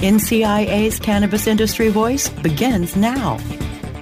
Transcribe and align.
NCIA's 0.00 0.98
Cannabis 0.98 1.46
Industry 1.46 1.90
Voice 1.90 2.30
begins 2.30 2.96
now. 2.96 3.36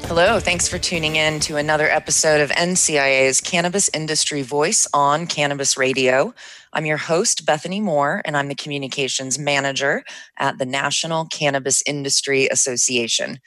Hello, 0.05 0.39
thanks 0.39 0.69
for 0.69 0.79
tuning 0.79 1.17
in 1.17 1.41
to 1.41 1.57
another 1.57 1.89
episode 1.89 2.41
of 2.41 2.51
NCIA's 2.51 3.41
Cannabis 3.41 3.91
Industry 3.93 4.43
Voice 4.43 4.87
on 4.95 5.27
Cannabis 5.27 5.77
Radio. 5.77 6.33
I'm 6.73 6.87
your 6.87 6.99
host, 6.99 7.45
Bethany 7.45 7.81
Moore, 7.81 8.23
and 8.25 8.37
I'm 8.37 8.47
the 8.47 8.55
communications 8.55 9.41
manager 9.41 10.05
at 10.39 10.59
the 10.59 10.67
National 10.67 11.25
Cannabis 11.25 11.83
Industry 11.85 12.47
Association. 12.47 13.41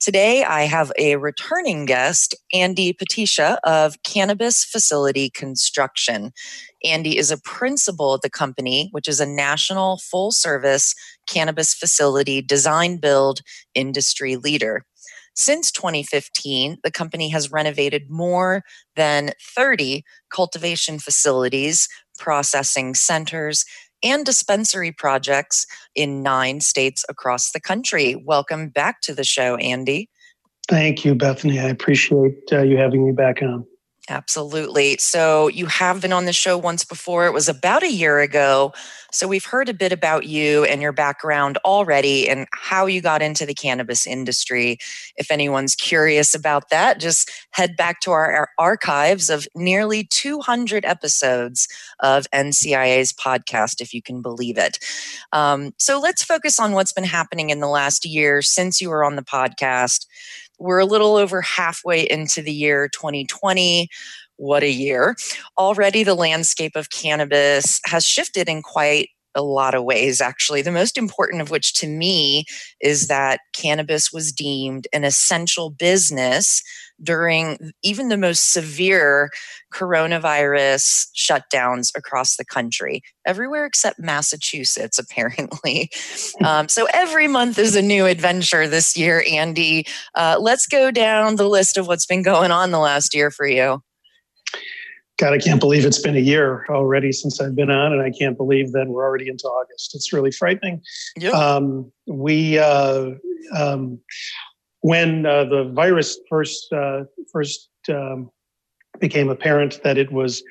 Today, 0.00 0.44
I 0.44 0.62
have 0.62 0.92
a 0.98 1.16
returning 1.16 1.86
guest, 1.86 2.34
Andy 2.52 2.92
Poticha 2.92 3.58
of 3.64 4.02
Cannabis 4.02 4.64
Facility 4.64 5.30
Construction. 5.30 6.32
Andy 6.86 7.18
is 7.18 7.30
a 7.30 7.38
principal 7.38 8.14
at 8.14 8.22
the 8.22 8.30
company, 8.30 8.88
which 8.92 9.08
is 9.08 9.20
a 9.20 9.26
national 9.26 9.98
full 9.98 10.30
service 10.30 10.94
cannabis 11.26 11.74
facility 11.74 12.40
design 12.40 12.98
build 12.98 13.40
industry 13.74 14.36
leader. 14.36 14.84
Since 15.34 15.70
2015, 15.72 16.78
the 16.82 16.90
company 16.90 17.28
has 17.30 17.52
renovated 17.52 18.08
more 18.08 18.62
than 18.94 19.32
30 19.54 20.02
cultivation 20.30 20.98
facilities, 20.98 21.88
processing 22.18 22.94
centers, 22.94 23.64
and 24.02 24.24
dispensary 24.24 24.92
projects 24.92 25.66
in 25.94 26.22
nine 26.22 26.60
states 26.60 27.04
across 27.08 27.50
the 27.50 27.60
country. 27.60 28.14
Welcome 28.14 28.68
back 28.68 29.00
to 29.02 29.14
the 29.14 29.24
show, 29.24 29.56
Andy. 29.56 30.08
Thank 30.68 31.04
you, 31.04 31.14
Bethany. 31.14 31.60
I 31.60 31.68
appreciate 31.68 32.52
uh, 32.52 32.62
you 32.62 32.76
having 32.76 33.04
me 33.04 33.12
back 33.12 33.42
on. 33.42 33.66
Absolutely. 34.08 34.96
So, 35.00 35.48
you 35.48 35.66
have 35.66 36.00
been 36.00 36.12
on 36.12 36.26
the 36.26 36.32
show 36.32 36.56
once 36.56 36.84
before. 36.84 37.26
It 37.26 37.32
was 37.32 37.48
about 37.48 37.82
a 37.82 37.90
year 37.90 38.20
ago. 38.20 38.72
So, 39.10 39.26
we've 39.26 39.44
heard 39.44 39.68
a 39.68 39.74
bit 39.74 39.90
about 39.90 40.26
you 40.26 40.62
and 40.64 40.80
your 40.80 40.92
background 40.92 41.58
already 41.64 42.28
and 42.28 42.46
how 42.52 42.86
you 42.86 43.00
got 43.00 43.20
into 43.20 43.44
the 43.44 43.54
cannabis 43.54 44.06
industry. 44.06 44.78
If 45.16 45.32
anyone's 45.32 45.74
curious 45.74 46.36
about 46.36 46.70
that, 46.70 47.00
just 47.00 47.32
head 47.50 47.76
back 47.76 47.98
to 48.02 48.12
our, 48.12 48.48
archives 48.58 49.28
of 49.28 49.48
nearly 49.56 50.04
200 50.04 50.84
episodes 50.84 51.66
of 52.00 52.26
NCIA's 52.32 53.12
podcast, 53.12 53.80
if 53.80 53.92
you 53.92 54.02
can 54.02 54.22
believe 54.22 54.56
it. 54.56 54.78
Um, 55.32 55.72
so, 55.78 55.98
let's 55.98 56.22
focus 56.22 56.60
on 56.60 56.72
what's 56.72 56.92
been 56.92 57.02
happening 57.04 57.50
in 57.50 57.58
the 57.58 57.66
last 57.68 58.04
year 58.04 58.40
since 58.40 58.80
you 58.80 58.88
were 58.88 59.02
on 59.02 59.16
the 59.16 59.22
podcast. 59.22 60.06
We're 60.58 60.78
a 60.78 60.86
little 60.86 61.16
over 61.16 61.42
halfway 61.42 62.02
into 62.02 62.42
the 62.42 62.52
year 62.52 62.88
2020. 62.88 63.88
What 64.36 64.62
a 64.62 64.70
year. 64.70 65.16
Already, 65.58 66.02
the 66.02 66.14
landscape 66.14 66.76
of 66.76 66.90
cannabis 66.90 67.80
has 67.86 68.04
shifted 68.04 68.48
in 68.48 68.62
quite 68.62 69.10
a 69.36 69.42
lot 69.42 69.74
of 69.74 69.84
ways, 69.84 70.20
actually. 70.20 70.62
The 70.62 70.72
most 70.72 70.98
important 70.98 71.42
of 71.42 71.50
which 71.50 71.74
to 71.74 71.86
me 71.86 72.44
is 72.80 73.06
that 73.06 73.40
cannabis 73.54 74.12
was 74.12 74.32
deemed 74.32 74.88
an 74.92 75.04
essential 75.04 75.70
business 75.70 76.62
during 77.02 77.72
even 77.82 78.08
the 78.08 78.16
most 78.16 78.52
severe 78.52 79.30
coronavirus 79.72 81.08
shutdowns 81.14 81.90
across 81.94 82.36
the 82.36 82.44
country, 82.44 83.02
everywhere 83.26 83.66
except 83.66 83.98
Massachusetts, 84.00 84.98
apparently. 84.98 85.90
um, 86.44 86.68
so 86.68 86.88
every 86.92 87.28
month 87.28 87.58
is 87.58 87.76
a 87.76 87.82
new 87.82 88.06
adventure 88.06 88.66
this 88.66 88.96
year, 88.96 89.24
Andy. 89.30 89.86
Uh, 90.14 90.36
let's 90.40 90.66
go 90.66 90.90
down 90.90 91.36
the 91.36 91.48
list 91.48 91.76
of 91.76 91.86
what's 91.86 92.06
been 92.06 92.22
going 92.22 92.50
on 92.50 92.70
the 92.70 92.78
last 92.78 93.14
year 93.14 93.30
for 93.30 93.46
you. 93.46 93.82
God, 95.18 95.32
I 95.32 95.38
can't 95.38 95.60
believe 95.60 95.86
it's 95.86 96.00
been 96.00 96.16
a 96.16 96.20
year 96.20 96.66
already 96.68 97.10
since 97.10 97.40
I've 97.40 97.56
been 97.56 97.70
on, 97.70 97.92
and 97.92 98.02
I 98.02 98.10
can't 98.10 98.36
believe 98.36 98.72
that 98.72 98.86
we're 98.86 99.04
already 99.04 99.28
into 99.28 99.46
August. 99.46 99.94
It's 99.94 100.12
really 100.12 100.30
frightening. 100.30 100.82
Yeah. 101.16 101.30
Um, 101.30 101.90
we 102.06 102.58
uh, 102.58 103.12
um, 103.56 103.98
when 104.80 105.24
uh, 105.24 105.44
the 105.44 105.72
virus 105.74 106.18
first 106.28 106.70
uh, 106.72 107.04
first 107.32 107.70
um, 107.88 108.30
became 109.00 109.30
apparent 109.30 109.82
that 109.84 109.96
it 109.96 110.12
was 110.12 110.42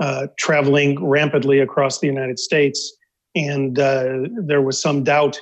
uh, 0.00 0.28
traveling 0.38 1.04
rapidly 1.04 1.58
across 1.58 1.98
the 1.98 2.06
United 2.06 2.38
States, 2.38 2.96
and 3.34 3.78
uh, 3.80 4.28
there 4.44 4.62
was 4.62 4.80
some 4.80 5.02
doubt 5.02 5.40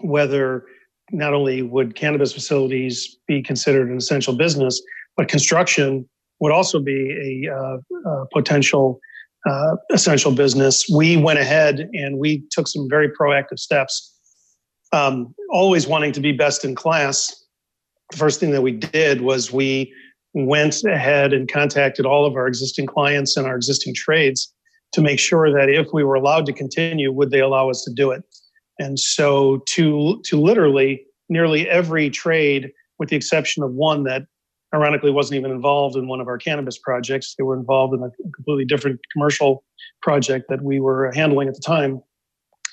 whether 0.00 0.64
not 1.10 1.34
only 1.34 1.62
would 1.62 1.96
cannabis 1.96 2.32
facilities 2.32 3.16
be 3.26 3.42
considered 3.42 3.90
an 3.90 3.96
essential 3.96 4.34
business, 4.34 4.80
but 5.16 5.26
construction 5.26 6.08
would 6.40 6.52
also 6.52 6.80
be 6.80 7.46
a, 7.46 7.54
uh, 7.54 7.78
a 8.10 8.26
potential 8.32 9.00
uh, 9.48 9.76
essential 9.92 10.32
business. 10.32 10.88
We 10.88 11.16
went 11.16 11.38
ahead 11.38 11.88
and 11.92 12.18
we 12.18 12.44
took 12.50 12.68
some 12.68 12.88
very 12.88 13.08
proactive 13.08 13.58
steps, 13.58 14.14
um, 14.92 15.34
always 15.50 15.86
wanting 15.86 16.12
to 16.12 16.20
be 16.20 16.32
best 16.32 16.64
in 16.64 16.74
class. 16.74 17.44
The 18.10 18.16
first 18.16 18.40
thing 18.40 18.50
that 18.50 18.62
we 18.62 18.72
did 18.72 19.20
was 19.20 19.52
we 19.52 19.92
went 20.34 20.82
ahead 20.84 21.32
and 21.32 21.50
contacted 21.50 22.04
all 22.04 22.26
of 22.26 22.34
our 22.34 22.46
existing 22.46 22.86
clients 22.86 23.36
and 23.36 23.46
our 23.46 23.56
existing 23.56 23.94
trades 23.94 24.52
to 24.92 25.00
make 25.00 25.18
sure 25.18 25.52
that 25.52 25.68
if 25.68 25.88
we 25.92 26.04
were 26.04 26.14
allowed 26.14 26.46
to 26.46 26.52
continue, 26.52 27.12
would 27.12 27.30
they 27.30 27.40
allow 27.40 27.70
us 27.70 27.84
to 27.84 27.92
do 27.92 28.10
it? 28.10 28.22
And 28.78 28.98
so, 28.98 29.62
to 29.70 30.20
to 30.24 30.40
literally 30.40 31.04
nearly 31.28 31.68
every 31.68 32.10
trade, 32.10 32.70
with 32.98 33.08
the 33.08 33.16
exception 33.16 33.62
of 33.62 33.72
one 33.72 34.04
that 34.04 34.22
ironically 34.74 35.10
wasn't 35.10 35.38
even 35.38 35.50
involved 35.50 35.96
in 35.96 36.08
one 36.08 36.20
of 36.20 36.28
our 36.28 36.38
cannabis 36.38 36.78
projects. 36.78 37.34
They 37.36 37.44
were 37.44 37.58
involved 37.58 37.94
in 37.94 38.02
a 38.02 38.10
completely 38.34 38.64
different 38.64 39.00
commercial 39.12 39.64
project 40.02 40.46
that 40.48 40.62
we 40.62 40.80
were 40.80 41.12
handling 41.14 41.48
at 41.48 41.54
the 41.54 41.62
time. 41.64 42.02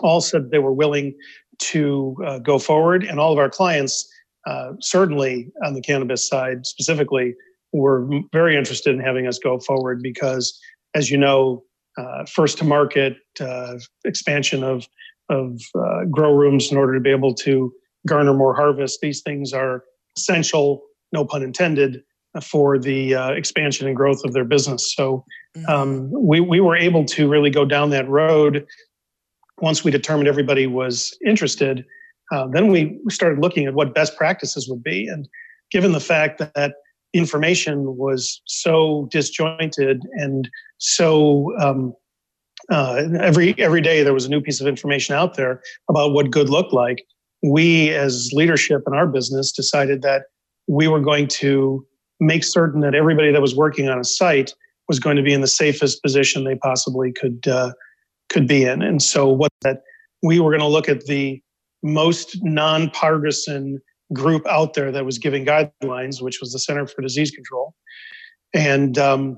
All 0.01 0.21
said 0.21 0.51
they 0.51 0.59
were 0.59 0.73
willing 0.73 1.15
to 1.59 2.15
uh, 2.25 2.39
go 2.39 2.59
forward, 2.59 3.03
and 3.03 3.19
all 3.19 3.31
of 3.31 3.39
our 3.39 3.49
clients, 3.49 4.07
uh, 4.45 4.73
certainly 4.81 5.51
on 5.63 5.73
the 5.73 5.81
cannabis 5.81 6.27
side 6.27 6.65
specifically, 6.65 7.33
were 7.71 8.09
very 8.33 8.57
interested 8.57 8.93
in 8.93 9.01
having 9.01 9.25
us 9.25 9.39
go 9.39 9.59
forward 9.59 10.01
because, 10.01 10.59
as 10.95 11.09
you 11.09 11.17
know, 11.17 11.63
uh, 11.97 12.25
first 12.25 12.57
to 12.57 12.65
market 12.65 13.15
uh, 13.39 13.75
expansion 14.03 14.63
of 14.63 14.87
of 15.29 15.59
uh, 15.79 16.03
grow 16.11 16.33
rooms 16.33 16.71
in 16.71 16.77
order 16.77 16.93
to 16.93 16.99
be 16.99 17.09
able 17.09 17.33
to 17.33 17.73
garner 18.05 18.33
more 18.33 18.53
harvest. 18.53 18.99
These 19.01 19.21
things 19.21 19.53
are 19.53 19.83
essential 20.17 20.83
no 21.15 21.25
pun 21.25 21.41
intended, 21.41 22.03
for 22.43 22.77
the 22.77 23.15
uh, 23.15 23.31
expansion 23.31 23.87
and 23.87 23.95
growth 23.95 24.23
of 24.23 24.33
their 24.33 24.43
business. 24.43 24.93
So 24.95 25.25
mm-hmm. 25.55 25.69
um, 25.69 26.11
we, 26.11 26.39
we 26.39 26.59
were 26.59 26.75
able 26.75 27.05
to 27.05 27.29
really 27.29 27.49
go 27.49 27.65
down 27.65 27.89
that 27.91 28.07
road 28.09 28.65
once 29.61 29.83
we 29.83 29.91
determined 29.91 30.27
everybody 30.27 30.67
was 30.67 31.17
interested. 31.25 31.85
Uh, 32.31 32.47
then 32.47 32.67
we 32.67 32.99
started 33.09 33.39
looking 33.39 33.65
at 33.65 33.73
what 33.73 33.93
best 33.93 34.17
practices 34.17 34.67
would 34.69 34.83
be. 34.83 35.07
And 35.07 35.27
given 35.71 35.91
the 35.91 35.99
fact 35.99 36.39
that 36.39 36.73
information 37.13 37.95
was 37.95 38.41
so 38.45 39.07
disjointed 39.11 40.01
and 40.13 40.49
so 40.77 41.57
um, 41.59 41.93
uh, 42.69 43.03
every 43.21 43.57
every 43.59 43.79
day 43.79 44.03
there 44.03 44.13
was 44.13 44.25
a 44.25 44.29
new 44.29 44.41
piece 44.41 44.59
of 44.59 44.67
information 44.67 45.15
out 45.15 45.35
there 45.35 45.61
about 45.89 46.13
what 46.13 46.31
good 46.31 46.49
looked 46.49 46.73
like. 46.73 47.05
We, 47.43 47.91
as 47.91 48.31
leadership 48.33 48.81
in 48.87 48.93
our 48.93 49.05
business, 49.05 49.51
decided 49.51 50.01
that 50.01 50.23
we 50.67 50.87
were 50.87 51.01
going 51.01 51.27
to 51.27 51.85
make 52.19 52.43
certain 52.43 52.81
that 52.81 52.95
everybody 52.95 53.31
that 53.31 53.41
was 53.41 53.55
working 53.55 53.89
on 53.89 53.99
a 53.99 54.03
site 54.03 54.53
was 54.87 54.99
going 54.99 55.17
to 55.17 55.23
be 55.23 55.33
in 55.33 55.41
the 55.41 55.47
safest 55.47 56.01
position 56.01 56.43
they 56.43 56.55
possibly 56.55 57.11
could 57.11 57.47
uh, 57.47 57.71
could 58.29 58.47
be 58.47 58.63
in. 58.63 58.81
And 58.81 59.01
so, 59.01 59.29
what 59.29 59.51
that 59.61 59.81
we 60.23 60.39
were 60.39 60.51
going 60.51 60.61
to 60.61 60.67
look 60.67 60.89
at 60.89 61.05
the 61.05 61.41
most 61.83 62.37
nonpartisan 62.41 63.79
group 64.13 64.45
out 64.47 64.73
there 64.73 64.91
that 64.91 65.05
was 65.05 65.17
giving 65.17 65.45
guidelines, 65.45 66.21
which 66.21 66.39
was 66.39 66.51
the 66.51 66.59
Center 66.59 66.87
for 66.87 67.01
Disease 67.01 67.31
Control, 67.31 67.73
and 68.53 68.97
um, 68.97 69.37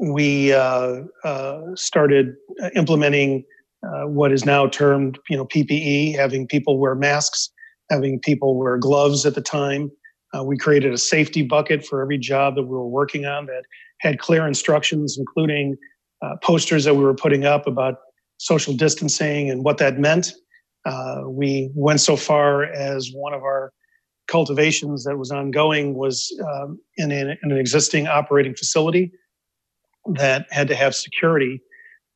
we 0.00 0.52
uh, 0.52 1.02
uh, 1.24 1.60
started 1.74 2.34
implementing 2.74 3.44
uh, 3.84 4.06
what 4.06 4.32
is 4.32 4.44
now 4.44 4.66
termed, 4.68 5.18
you 5.28 5.36
know, 5.36 5.44
PPE, 5.44 6.14
having 6.14 6.46
people 6.46 6.78
wear 6.78 6.94
masks, 6.94 7.50
having 7.90 8.20
people 8.20 8.56
wear 8.56 8.78
gloves 8.78 9.26
at 9.26 9.34
the 9.34 9.40
time, 9.40 9.90
uh, 10.36 10.42
we 10.42 10.56
created 10.56 10.92
a 10.92 10.98
safety 10.98 11.42
bucket 11.42 11.84
for 11.84 12.00
every 12.02 12.18
job 12.18 12.54
that 12.54 12.62
we 12.62 12.70
were 12.70 12.88
working 12.88 13.26
on 13.26 13.46
that 13.46 13.64
had 14.00 14.18
clear 14.18 14.46
instructions, 14.46 15.16
including 15.18 15.76
uh, 16.22 16.36
posters 16.42 16.84
that 16.84 16.94
we 16.94 17.04
were 17.04 17.14
putting 17.14 17.44
up 17.44 17.66
about 17.66 17.96
social 18.38 18.74
distancing 18.74 19.50
and 19.50 19.64
what 19.64 19.78
that 19.78 19.98
meant. 19.98 20.32
Uh, 20.84 21.22
we 21.26 21.70
went 21.74 22.00
so 22.00 22.16
far 22.16 22.64
as 22.64 23.10
one 23.12 23.34
of 23.34 23.42
our 23.42 23.72
cultivations 24.26 25.04
that 25.04 25.16
was 25.18 25.30
ongoing 25.30 25.94
was 25.94 26.32
um, 26.48 26.80
in, 26.96 27.12
in, 27.12 27.36
an 27.42 27.52
existing 27.52 28.06
operating 28.06 28.54
facility 28.54 29.12
that 30.14 30.46
had 30.50 30.66
to 30.68 30.74
have 30.74 30.94
security 30.94 31.60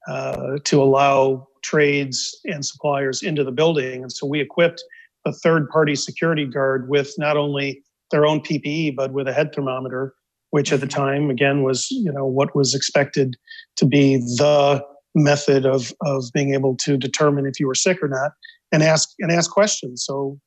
uh, 0.09 0.59
to 0.65 0.83
allow 0.83 1.47
trades 1.63 2.41
and 2.45 2.65
suppliers 2.65 3.23
into 3.23 3.45
the 3.45 3.53
building. 3.53 4.03
And 4.03 4.13
so 4.13 4.27
we 4.27 4.41
equipped 4.41 4.83
a 5.25 5.33
third 5.33 5.69
party 5.69 5.95
security 5.95 6.47
guard 6.47 6.89
with 6.89 7.13
not 7.19 7.37
only 7.37 7.83
their 8.11 8.27
own 8.27 8.41
PPE, 8.41 8.97
but 8.97 9.13
with 9.13 9.29
a 9.29 9.33
head 9.33 9.55
thermometer, 9.55 10.15
which 10.51 10.73
at 10.73 10.81
the 10.81 10.87
mm-hmm. 10.87 11.01
time, 11.01 11.31
again, 11.31 11.63
was, 11.63 11.91
you 11.91 12.13
know, 12.13 12.27
what 12.27 12.55
was 12.55 12.75
expected 12.75 13.37
to 13.77 13.87
be 13.87 14.17
the 14.17 14.85
method 15.15 15.65
of, 15.65 15.93
of 16.03 16.25
being 16.35 16.55
able 16.55 16.77
to 16.77 16.97
determine 16.97 17.47
if 17.47 17.59
you 17.59 17.67
were 17.67 17.75
sick 17.75 18.03
or 18.03 18.09
not 18.09 18.33
and 18.73 18.83
ask 18.83 19.11
and 19.19 19.33
ask 19.33 19.51
questions. 19.51 20.05
So 20.05 20.39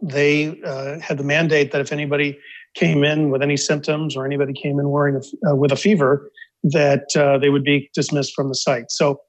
they 0.00 0.60
uh, 0.62 1.00
had 1.00 1.18
the 1.18 1.24
mandate 1.24 1.72
that 1.72 1.80
if 1.80 1.92
anybody 1.92 2.38
came 2.74 3.02
in 3.02 3.30
with 3.30 3.42
any 3.42 3.56
symptoms 3.56 4.16
or 4.16 4.24
anybody 4.24 4.52
came 4.52 4.78
in 4.78 4.90
wearing 4.90 5.16
a, 5.16 5.50
uh, 5.50 5.54
with 5.56 5.72
a 5.72 5.76
fever, 5.76 6.30
that 6.62 7.04
uh, 7.16 7.38
they 7.38 7.48
would 7.48 7.64
be 7.64 7.90
dismissed 7.94 8.34
from 8.34 8.48
the 8.48 8.54
site. 8.54 8.90
So 8.90 9.20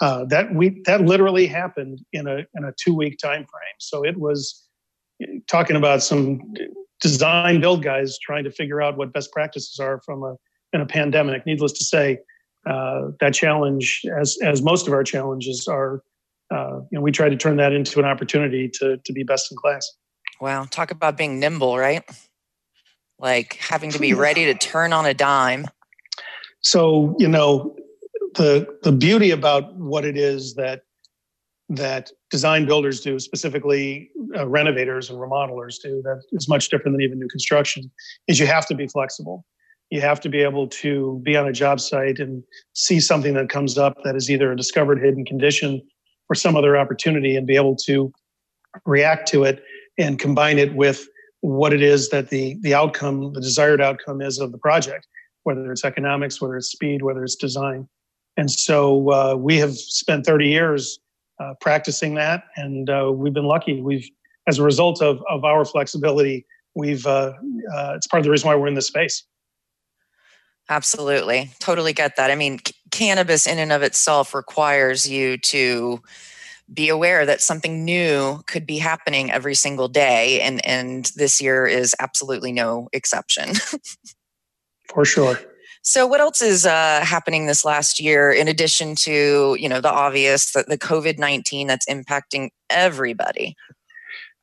uh, 0.00 0.24
that 0.26 0.54
we 0.54 0.82
that 0.84 1.02
literally 1.02 1.46
happened 1.46 2.00
in 2.12 2.26
a 2.26 2.38
in 2.54 2.64
a 2.64 2.72
two 2.82 2.94
week 2.94 3.18
time 3.18 3.46
frame. 3.46 3.76
So 3.78 4.04
it 4.04 4.18
was 4.18 4.62
talking 5.48 5.76
about 5.76 6.02
some 6.02 6.40
design 7.00 7.60
build 7.60 7.82
guys 7.82 8.18
trying 8.18 8.44
to 8.44 8.50
figure 8.50 8.80
out 8.80 8.96
what 8.96 9.12
best 9.12 9.32
practices 9.32 9.78
are 9.78 10.00
from 10.04 10.22
a 10.22 10.36
in 10.72 10.80
a 10.80 10.86
pandemic. 10.86 11.46
Needless 11.46 11.72
to 11.72 11.84
say, 11.84 12.18
uh, 12.66 13.08
that 13.20 13.34
challenge, 13.34 14.04
as 14.18 14.38
as 14.42 14.62
most 14.62 14.86
of 14.86 14.92
our 14.92 15.04
challenges 15.04 15.68
are, 15.68 16.02
uh, 16.50 16.80
you 16.90 16.98
know, 16.98 17.00
we 17.00 17.12
try 17.12 17.28
to 17.28 17.36
turn 17.36 17.56
that 17.56 17.72
into 17.72 17.98
an 17.98 18.04
opportunity 18.04 18.68
to 18.74 18.96
to 18.98 19.12
be 19.12 19.22
best 19.22 19.50
in 19.50 19.56
class. 19.56 19.90
Wow, 20.40 20.66
talk 20.70 20.90
about 20.90 21.16
being 21.16 21.38
nimble, 21.40 21.78
right? 21.78 22.02
Like 23.18 23.54
having 23.54 23.90
to 23.92 23.98
be 23.98 24.12
ready 24.12 24.46
to 24.46 24.54
turn 24.54 24.92
on 24.92 25.06
a 25.06 25.14
dime. 25.14 25.66
So 26.60 27.14
you 27.18 27.28
know, 27.28 27.76
the 28.34 28.66
the 28.82 28.92
beauty 28.92 29.30
about 29.30 29.74
what 29.76 30.04
it 30.04 30.16
is 30.16 30.54
that 30.54 30.82
that 31.68 32.10
design 32.30 32.66
builders 32.66 33.00
do, 33.00 33.18
specifically 33.18 34.10
uh, 34.36 34.46
renovators 34.48 35.10
and 35.10 35.18
remodelers 35.18 35.80
do, 35.80 36.02
that 36.02 36.22
is 36.32 36.48
much 36.48 36.68
different 36.68 36.94
than 36.94 37.02
even 37.02 37.18
new 37.18 37.28
construction, 37.28 37.90
is 38.26 38.40
you 38.40 38.46
have 38.46 38.66
to 38.66 38.74
be 38.74 38.86
flexible. 38.88 39.44
You 39.90 40.00
have 40.00 40.20
to 40.20 40.28
be 40.28 40.42
able 40.42 40.66
to 40.68 41.20
be 41.22 41.36
on 41.36 41.46
a 41.46 41.52
job 41.52 41.78
site 41.80 42.18
and 42.18 42.42
see 42.74 42.98
something 42.98 43.34
that 43.34 43.48
comes 43.48 43.78
up 43.78 43.96
that 44.02 44.16
is 44.16 44.28
either 44.30 44.50
a 44.50 44.56
discovered 44.56 45.00
hidden 45.00 45.24
condition 45.24 45.80
or 46.28 46.34
some 46.34 46.56
other 46.56 46.76
opportunity 46.76 47.36
and 47.36 47.46
be 47.46 47.54
able 47.54 47.76
to 47.86 48.12
react 48.84 49.28
to 49.28 49.44
it 49.44 49.62
and 49.96 50.18
combine 50.18 50.58
it 50.58 50.74
with 50.74 51.06
what 51.40 51.72
it 51.72 51.82
is 51.82 52.08
that 52.08 52.30
the 52.30 52.56
the 52.62 52.74
outcome, 52.74 53.32
the 53.32 53.40
desired 53.40 53.80
outcome 53.80 54.20
is 54.20 54.40
of 54.40 54.50
the 54.50 54.58
project, 54.58 55.06
whether 55.44 55.70
it's 55.70 55.84
economics, 55.84 56.40
whether 56.40 56.56
it's 56.56 56.72
speed, 56.72 57.02
whether 57.02 57.22
it's 57.22 57.36
design. 57.36 57.88
And 58.36 58.50
so 58.50 59.10
uh, 59.12 59.36
we 59.36 59.56
have 59.58 59.76
spent 59.76 60.26
30 60.26 60.48
years 60.48 60.98
uh, 61.38 61.54
practicing 61.60 62.14
that, 62.14 62.44
and 62.56 62.88
uh, 62.88 63.10
we've 63.12 63.34
been 63.34 63.46
lucky. 63.46 63.80
We've, 63.80 64.08
as 64.46 64.58
a 64.58 64.62
result 64.62 65.02
of 65.02 65.22
of 65.28 65.44
our 65.44 65.64
flexibility, 65.64 66.46
we've 66.74 67.06
uh, 67.06 67.32
uh, 67.74 67.94
it's 67.96 68.06
part 68.06 68.20
of 68.20 68.24
the 68.24 68.30
reason 68.30 68.48
why 68.48 68.54
we're 68.54 68.68
in 68.68 68.74
this 68.74 68.86
space. 68.86 69.24
Absolutely, 70.68 71.50
totally 71.60 71.92
get 71.92 72.16
that. 72.16 72.30
I 72.30 72.34
mean, 72.34 72.58
c- 72.66 72.74
cannabis 72.90 73.46
in 73.46 73.58
and 73.58 73.72
of 73.72 73.82
itself 73.82 74.34
requires 74.34 75.08
you 75.08 75.38
to 75.38 76.02
be 76.72 76.88
aware 76.88 77.24
that 77.24 77.40
something 77.40 77.84
new 77.84 78.42
could 78.46 78.66
be 78.66 78.78
happening 78.78 79.30
every 79.30 79.54
single 79.54 79.88
day 79.88 80.40
and 80.40 80.64
and 80.66 81.12
this 81.14 81.40
year 81.40 81.66
is 81.66 81.94
absolutely 82.00 82.50
no 82.50 82.88
exception 82.92 83.52
for 84.92 85.04
sure 85.04 85.38
so 85.86 86.04
what 86.04 86.20
else 86.20 86.42
is 86.42 86.66
uh, 86.66 87.00
happening 87.04 87.46
this 87.46 87.64
last 87.64 88.00
year 88.00 88.32
in 88.32 88.48
addition 88.48 88.96
to 88.96 89.56
you 89.56 89.68
know 89.68 89.80
the 89.80 89.88
obvious 89.88 90.50
the 90.50 90.76
covid-19 90.76 91.68
that's 91.68 91.86
impacting 91.86 92.48
everybody? 92.68 93.54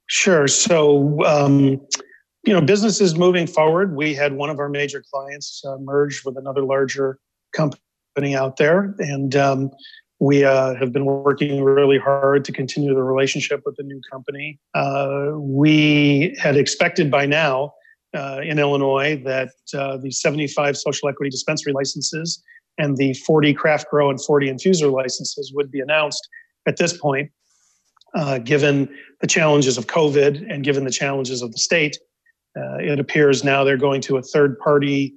Sure. 0.07 0.47
So 0.47 1.21
um, 1.25 1.81
you 2.45 2.53
know 2.53 2.61
business 2.61 3.01
is 3.01 3.17
moving 3.17 3.45
forward. 3.45 3.93
We 3.93 4.13
had 4.13 4.33
one 4.33 4.49
of 4.49 4.57
our 4.57 4.69
major 4.69 5.03
clients 5.13 5.61
uh, 5.67 5.75
merged 5.79 6.25
with 6.25 6.37
another 6.37 6.61
larger 6.61 7.19
company 7.51 8.37
out 8.37 8.55
there. 8.55 8.95
And 8.99 9.35
um, 9.35 9.71
we 10.19 10.45
uh, 10.45 10.75
have 10.75 10.93
been 10.93 11.03
working 11.03 11.61
really 11.61 11.97
hard 11.97 12.45
to 12.45 12.53
continue 12.53 12.93
the 12.93 13.03
relationship 13.03 13.63
with 13.65 13.75
the 13.75 13.83
new 13.83 13.99
company. 14.09 14.61
Uh, 14.73 15.31
we 15.35 16.37
had 16.39 16.55
expected 16.55 17.11
by 17.11 17.25
now 17.25 17.73
uh, 18.13 18.39
in 18.43 18.59
Illinois 18.59 19.21
that 19.25 19.49
uh, 19.73 19.97
the 19.97 20.11
75 20.11 20.77
social 20.77 21.09
equity 21.09 21.29
dispensary 21.29 21.73
licenses 21.73 22.43
and 22.77 22.97
the 22.97 23.13
40 23.13 23.53
craft 23.53 23.89
grow 23.89 24.09
and 24.09 24.23
40 24.23 24.49
infuser 24.49 24.91
licenses 24.91 25.51
would 25.55 25.71
be 25.71 25.79
announced 25.79 26.27
at 26.67 26.77
this 26.77 26.97
point. 26.97 27.31
Uh, 28.15 28.37
given 28.37 28.87
the 29.21 29.27
challenges 29.27 29.77
of 29.77 29.87
COVID 29.87 30.45
and 30.47 30.63
given 30.63 30.83
the 30.83 30.91
challenges 30.91 31.41
of 31.41 31.51
the 31.51 31.57
state, 31.57 31.97
uh, 32.55 32.77
it 32.77 32.99
appears 32.99 33.43
now 33.43 33.63
they're 33.63 33.77
going 33.77 34.01
to 34.01 34.17
a 34.17 34.21
third 34.21 34.57
party 34.59 35.15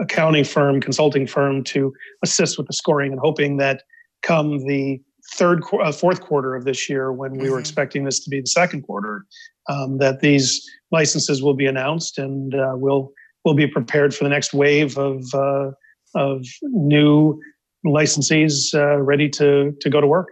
accounting 0.00 0.44
firm, 0.44 0.80
consulting 0.80 1.26
firm 1.26 1.64
to 1.64 1.92
assist 2.22 2.58
with 2.58 2.66
the 2.66 2.72
scoring 2.72 3.12
and 3.12 3.20
hoping 3.20 3.56
that 3.56 3.82
come 4.22 4.58
the 4.66 5.00
third, 5.34 5.62
uh, 5.82 5.92
fourth 5.92 6.20
quarter 6.20 6.54
of 6.54 6.64
this 6.64 6.88
year, 6.88 7.12
when 7.12 7.32
we 7.32 7.44
mm-hmm. 7.44 7.52
were 7.52 7.60
expecting 7.60 8.04
this 8.04 8.20
to 8.20 8.30
be 8.30 8.40
the 8.40 8.46
second 8.46 8.82
quarter, 8.82 9.26
um, 9.68 9.98
that 9.98 10.20
these 10.20 10.64
licenses 10.92 11.42
will 11.42 11.54
be 11.54 11.66
announced 11.66 12.18
and 12.18 12.54
uh, 12.54 12.72
we'll 12.74 13.12
we'll 13.44 13.54
be 13.54 13.66
prepared 13.66 14.14
for 14.14 14.24
the 14.24 14.30
next 14.30 14.52
wave 14.52 14.96
of 14.98 15.24
uh, 15.34 15.70
of 16.14 16.46
new 16.62 17.40
licensees 17.84 18.74
uh, 18.74 18.98
ready 18.98 19.28
to 19.30 19.72
to 19.80 19.90
go 19.90 20.00
to 20.00 20.06
work. 20.06 20.28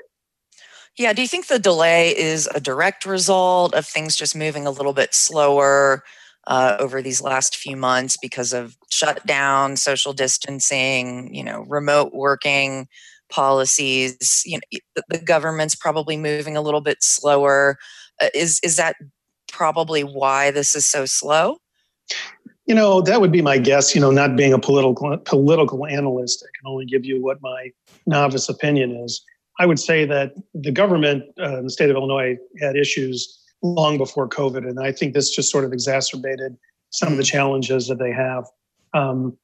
Yeah, 0.97 1.13
do 1.13 1.23
you 1.23 1.29
think 1.29 1.49
the 1.49 1.59
delay 1.59 2.17
is 2.17 2.49
a 2.55 2.61
direct 2.61 3.05
result 3.05 3.75
of 3.75 3.85
things 3.85 4.15
just 4.15 4.37
moving 4.37 4.65
a 4.65 4.71
little 4.71 4.93
bit 4.93 5.13
slower? 5.13 6.05
uh, 6.47 6.77
over 6.79 7.01
these 7.01 7.23
last 7.23 7.57
few 7.57 7.77
months 7.77 8.17
because 8.17 8.53
of 8.53 8.77
shutdown, 8.91 9.77
social 9.77 10.13
distancing, 10.13 11.35
you 11.35 11.43
know, 11.43 11.65
remote 11.69 12.13
working 12.13 12.89
policies. 13.31 14.43
You 14.45 14.59
know, 14.59 15.03
the 15.09 15.19
government's 15.19 15.75
probably 15.75 16.17
moving 16.17 16.57
a 16.57 16.63
little 16.63 16.81
bit 16.81 16.99
slower. 17.01 17.77
Uh, 18.21 18.29
is 18.35 18.61
is 18.63 18.77
that 18.77 18.97
probably 19.51 20.03
why 20.03 20.51
this 20.51 20.75
is 20.75 20.87
so 20.87 21.07
slow? 21.07 21.59
You 22.67 22.75
know, 22.75 23.03
that 23.03 23.21
would 23.21 23.33
be 23.33 23.43
my 23.43 23.59
guess. 23.59 23.95
You 23.95 24.01
know, 24.01 24.11
not 24.11 24.37
being 24.37 24.53
a 24.53 24.59
political 24.59 25.17
political 25.19 25.87
analyst, 25.87 26.45
I 26.45 26.51
can 26.59 26.71
only 26.71 26.87
give 26.87 27.05
you 27.05 27.23
what 27.23 27.39
my 27.43 27.71
novice 28.07 28.49
opinion 28.49 28.93
is. 28.93 29.23
I 29.61 29.67
would 29.67 29.79
say 29.79 30.05
that 30.07 30.35
the 30.53 30.73
government 30.73 31.25
uh, 31.41 31.59
in 31.59 31.65
the 31.65 31.71
state 31.71 31.91
of 31.91 31.97
Illinois 31.97 32.37
had 32.61 32.77
issues 32.77 33.41
long 33.63 33.97
before 33.99 34.29
COVID. 34.29 34.69
And 34.69 34.81
I 34.81 34.93
think 34.93 35.15
this 35.15 35.31
just 35.31 35.51
sort 35.51 35.65
of 35.65 35.73
exacerbated 35.73 36.57
some 36.91 37.13
of 37.13 37.19
the 37.19 37.25
challenges 37.25 37.89
that 37.89 37.99
they 37.99 38.13
have. 38.13 38.45
Um, 38.93 39.37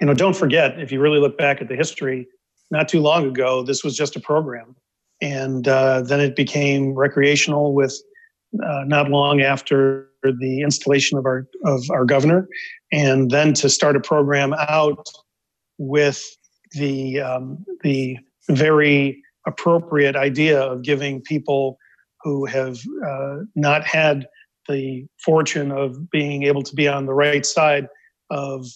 you 0.00 0.06
know, 0.06 0.14
don't 0.14 0.36
forget, 0.36 0.78
if 0.80 0.90
you 0.90 1.00
really 1.00 1.20
look 1.20 1.38
back 1.38 1.60
at 1.60 1.68
the 1.68 1.76
history, 1.76 2.26
not 2.70 2.88
too 2.88 3.00
long 3.00 3.26
ago, 3.26 3.62
this 3.62 3.82
was 3.84 3.96
just 3.96 4.16
a 4.16 4.20
program. 4.20 4.76
And 5.20 5.68
uh, 5.68 6.02
then 6.02 6.20
it 6.20 6.36
became 6.36 6.94
recreational 6.94 7.74
with 7.74 8.00
uh, 8.64 8.84
not 8.86 9.10
long 9.10 9.40
after 9.40 10.08
the 10.22 10.62
installation 10.62 11.18
of 11.18 11.26
our 11.26 11.46
of 11.64 11.82
our 11.90 12.04
governor, 12.04 12.48
and 12.92 13.30
then 13.30 13.52
to 13.54 13.68
start 13.68 13.96
a 13.96 14.00
program 14.00 14.54
out 14.54 15.06
with 15.78 16.36
the 16.72 17.20
um, 17.20 17.64
the 17.82 18.18
very 18.48 19.22
appropriate 19.46 20.16
idea 20.16 20.60
of 20.60 20.82
giving 20.82 21.20
people 21.22 21.78
who 22.22 22.44
have 22.44 22.78
uh, 23.06 23.38
not 23.54 23.84
had 23.84 24.26
the 24.68 25.06
fortune 25.24 25.72
of 25.72 26.10
being 26.10 26.42
able 26.42 26.62
to 26.62 26.74
be 26.74 26.86
on 26.86 27.06
the 27.06 27.14
right 27.14 27.46
side 27.46 27.88
of 28.30 28.66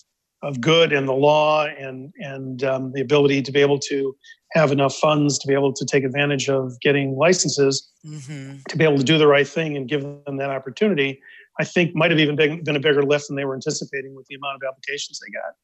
of 0.44 0.60
good 0.60 0.92
and 0.92 1.08
the 1.08 1.12
law 1.12 1.66
and 1.66 2.12
and 2.18 2.62
um, 2.62 2.92
the 2.92 3.00
ability 3.00 3.42
to 3.42 3.50
be 3.50 3.60
able 3.60 3.78
to 3.78 4.14
have 4.52 4.70
enough 4.70 4.94
funds 4.94 5.38
to 5.38 5.48
be 5.48 5.54
able 5.54 5.72
to 5.72 5.84
take 5.84 6.04
advantage 6.04 6.48
of 6.48 6.78
getting 6.80 7.16
licenses 7.16 7.90
mm-hmm. 8.06 8.58
to 8.68 8.76
be 8.76 8.84
able 8.84 8.98
to 8.98 9.04
do 9.04 9.18
the 9.18 9.26
right 9.26 9.48
thing 9.48 9.76
and 9.76 9.88
give 9.88 10.02
them 10.02 10.36
that 10.36 10.50
opportunity 10.50 11.20
i 11.58 11.64
think 11.64 11.94
might 11.94 12.10
have 12.10 12.20
even 12.20 12.36
been, 12.36 12.62
been 12.62 12.76
a 12.76 12.80
bigger 12.80 13.02
lift 13.02 13.26
than 13.28 13.36
they 13.36 13.44
were 13.44 13.54
anticipating 13.54 14.14
with 14.14 14.26
the 14.26 14.34
amount 14.34 14.56
of 14.56 14.62
applications 14.68 15.18
they 15.18 15.30
got. 15.32 15.54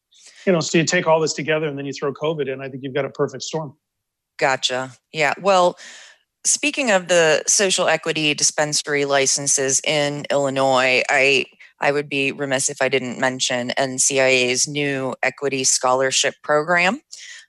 You 0.47 0.53
know 0.53 0.61
so 0.61 0.79
you 0.79 0.85
take 0.85 1.07
all 1.07 1.21
this 1.21 1.35
together 1.35 1.67
and 1.67 1.79
then 1.79 1.87
you 1.87 1.93
throw 1.93 2.13
covid 2.13 2.53
in 2.53 2.61
i 2.61 2.69
think 2.69 2.83
you've 2.83 2.95
got 2.95 3.05
a 3.05 3.11
perfect 3.11 3.43
storm. 3.43 3.77
Gotcha. 4.39 4.93
Yeah. 5.13 5.35
Well 5.41 5.79
Speaking 6.45 6.91
of 6.91 7.09
the 7.09 7.43
social 7.47 7.87
equity 7.87 8.33
dispensary 8.33 9.05
licenses 9.05 9.79
in 9.87 10.25
Illinois, 10.31 11.03
I 11.11 11.45
I 11.81 11.93
would 11.93 12.09
be 12.09 12.33
remiss 12.33 12.69
if 12.69 12.83
I 12.83 12.89
didn't 12.89 13.19
mention 13.19 13.73
NCIA's 13.79 14.69
new 14.69 15.15
equity 15.23 15.65
scholarship 15.65 16.35
program. 16.43 17.01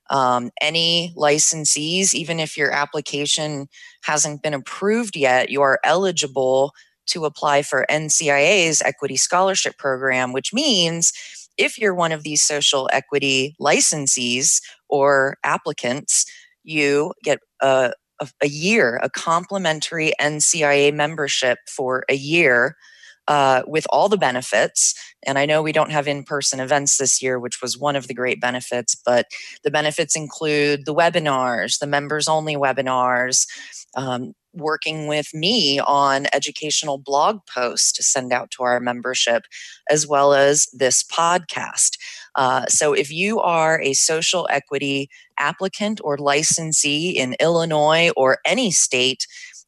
Um, 0.10 0.52
any 0.62 1.14
licensees, 1.18 2.14
even 2.14 2.40
if 2.40 2.58
your 2.58 2.72
application 2.72 3.68
hasn't 4.04 4.42
been 4.42 4.54
approved 4.54 5.16
yet, 5.16 5.50
you 5.50 5.62
are 5.62 5.80
eligible 5.84 6.74
to 7.08 7.26
apply 7.26 7.62
for 7.62 7.86
NCIA's 7.90 8.82
equity 8.82 9.18
scholarship 9.18 9.78
program, 9.78 10.34
which 10.34 10.54
means 10.54 11.14
if 11.58 11.78
you're 11.78 11.96
one 11.96 12.12
of 12.12 12.24
these 12.24 12.42
social 12.42 12.90
equity 12.92 13.56
licensees 13.60 14.62
or 14.90 15.38
applicants, 15.44 16.26
you 16.64 17.14
get 17.24 17.40
a, 17.62 17.94
a, 18.20 18.28
a 18.42 18.48
year, 18.48 19.00
a 19.04 19.10
complimentary 19.10 20.14
NCIA 20.22 20.94
membership 20.94 21.60
for 21.68 22.04
a 22.10 22.16
year 22.16 22.76
uh, 23.32 23.64
with 23.66 23.88
all 23.92 24.10
the 24.10 24.18
benefits. 24.18 24.94
And 25.26 25.40
I 25.40 25.46
know 25.46 25.62
we 25.62 25.72
don't 25.72 25.94
have 25.94 26.06
in 26.06 26.26
person 26.26 26.60
events 26.60 26.98
this 26.98 27.22
year, 27.22 27.40
which 27.40 27.62
was 27.62 27.78
one 27.78 27.96
of 27.96 28.10
the 28.10 28.14
great 28.14 28.42
benefits, 28.42 28.94
but 28.94 29.28
the 29.64 29.72
benefits 29.72 30.18
include 30.18 30.86
the 30.86 30.94
webinars, 30.94 31.80
the 31.80 31.88
members 31.88 32.28
only 32.28 32.58
webinars, 32.58 33.48
um, 33.96 34.34
working 34.52 35.08
with 35.08 35.34
me 35.34 35.80
on 35.80 36.28
educational 36.34 36.98
blog 36.98 37.40
posts 37.46 37.94
to 37.94 38.04
send 38.04 38.34
out 38.34 38.52
to 38.52 38.64
our 38.64 38.82
membership, 38.82 39.44
as 39.90 40.06
well 40.06 40.34
as 40.34 40.68
this 40.74 41.02
podcast. 41.02 41.92
Uh, 42.36 42.66
so 42.66 42.92
if 42.92 43.10
you 43.10 43.40
are 43.40 43.80
a 43.80 43.94
social 43.94 44.46
equity 44.50 45.10
applicant 45.40 46.02
or 46.04 46.18
licensee 46.18 47.12
in 47.12 47.38
Illinois 47.40 48.10
or 48.18 48.40
any 48.46 48.72
state 48.72 49.26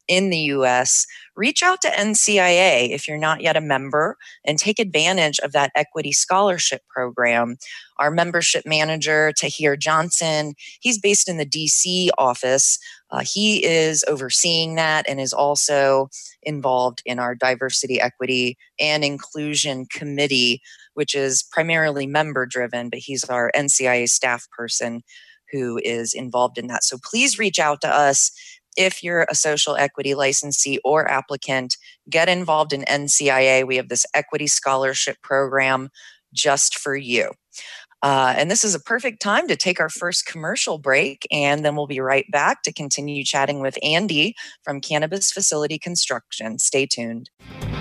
in 0.10 0.30
the 0.30 0.38
US, 0.38 1.06
reach 1.36 1.64
out 1.64 1.82
to 1.82 1.90
NCIA 1.90 2.90
if 2.90 3.08
you're 3.08 3.18
not 3.18 3.42
yet 3.42 3.58
a 3.58 3.62
member 3.62 4.18
and 4.46 4.58
take 4.58 4.80
advantage 4.80 5.40
of 5.40 5.52
that 5.52 5.72
equity 5.76 6.12
scholarship 6.12 6.82
program. 6.90 7.58
Our 7.98 8.12
membership 8.12 8.66
manager, 8.66 9.32
Tahir 9.38 9.76
Johnson, 9.76 10.54
he's 10.80 11.00
based 11.00 11.30
in 11.30 11.38
the 11.38 11.46
DC 11.46 12.10
office. 12.18 12.80
Uh, 13.12 13.22
he 13.24 13.64
is 13.64 14.04
overseeing 14.08 14.76
that 14.76 15.08
and 15.08 15.20
is 15.20 15.34
also 15.34 16.10
involved 16.42 17.02
in 17.06 17.20
our 17.20 17.36
diversity, 17.36 18.02
equity, 18.02 18.58
and 18.80 19.04
inclusion 19.04 19.86
committee, 19.86 20.62
which 20.94 21.16
is 21.16 21.44
primarily 21.44 22.08
member 22.08 22.46
driven, 22.46 22.90
but 22.90 23.00
he's 23.00 23.24
our 23.26 23.52
NCIA 23.56 24.10
staff 24.10 24.48
person 24.52 25.02
who 25.54 25.80
is 25.84 26.14
involved 26.14 26.58
in 26.58 26.68
that. 26.68 26.84
So 26.84 26.98
please 27.02 27.38
reach 27.38 27.60
out 27.60 27.80
to 27.82 27.88
us 27.88 28.32
if 28.78 29.04
you're 29.04 29.26
a 29.30 29.36
social 29.36 29.76
equity 29.76 30.16
licensee 30.16 30.80
or 30.84 31.10
applicant, 31.10 31.78
get 32.10 32.30
involved 32.30 32.74
in 32.74 32.82
NCIA. 32.82 33.66
We 33.66 33.78
have 33.78 33.90
this 33.90 34.06
equity 34.14 34.48
scholarship 34.48 35.18
program 35.22 35.90
just 36.34 36.78
for 36.78 36.96
you. 36.96 37.32
Uh, 38.04 38.34
and 38.38 38.52
this 38.52 38.66
is 38.66 38.76
a 38.76 38.80
perfect 38.82 39.22
time 39.22 39.48
to 39.48 39.56
take 39.56 39.80
our 39.80 39.88
first 39.88 40.26
commercial 40.26 40.78
break, 40.78 41.26
and 41.32 41.64
then 41.64 41.74
we'll 41.74 41.88
be 41.88 42.02
right 42.02 42.30
back 42.32 42.62
to 42.62 42.74
continue 42.74 43.24
chatting 43.24 43.62
with 43.62 43.78
Andy 43.82 44.36
from 44.62 44.82
Cannabis 44.82 45.32
Facility 45.32 45.80
Construction. 45.80 46.60
Stay 46.60 46.86
tuned. 46.86 47.30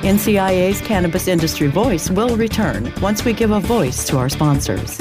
NCIA's 0.02 0.80
Cannabis 0.82 1.26
Industry 1.26 1.66
Voice 1.66 2.08
will 2.08 2.36
return 2.36 2.92
once 3.00 3.24
we 3.24 3.32
give 3.32 3.50
a 3.50 3.60
voice 3.60 4.06
to 4.06 4.16
our 4.16 4.28
sponsors. 4.28 5.00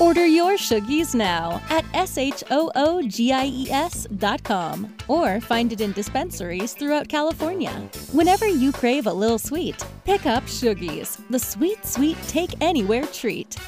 Order 0.00 0.26
your 0.26 0.52
Shoogies 0.52 1.14
now 1.14 1.60
at 1.68 1.84
S-H-O-O-G-I-E-S.com 1.92 2.46
or 5.08 5.40
find 5.42 5.72
it 5.74 5.82
in 5.82 5.92
dispensaries 5.92 6.72
throughout 6.72 7.06
California. 7.10 7.72
Whenever 8.12 8.48
you 8.48 8.72
crave 8.72 9.06
a 9.06 9.12
little 9.12 9.38
sweet, 9.38 9.76
pick 10.06 10.24
up 10.24 10.44
Shoogies, 10.44 11.20
the 11.28 11.38
sweet, 11.38 11.84
sweet 11.84 12.16
take 12.28 12.54
anywhere 12.62 13.04
treat. 13.08 13.58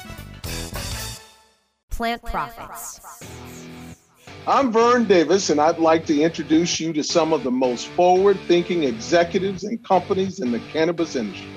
Plant 1.91 2.23
Profits. 2.23 2.99
I'm 4.47 4.71
Vern 4.71 5.05
Davis, 5.05 5.51
and 5.51 5.61
I'd 5.61 5.77
like 5.77 6.07
to 6.07 6.19
introduce 6.19 6.79
you 6.79 6.93
to 6.93 7.03
some 7.03 7.31
of 7.31 7.43
the 7.43 7.51
most 7.51 7.89
forward 7.89 8.39
thinking 8.47 8.85
executives 8.85 9.65
and 9.65 9.85
companies 9.85 10.39
in 10.39 10.51
the 10.51 10.59
cannabis 10.71 11.15
industry. 11.15 11.47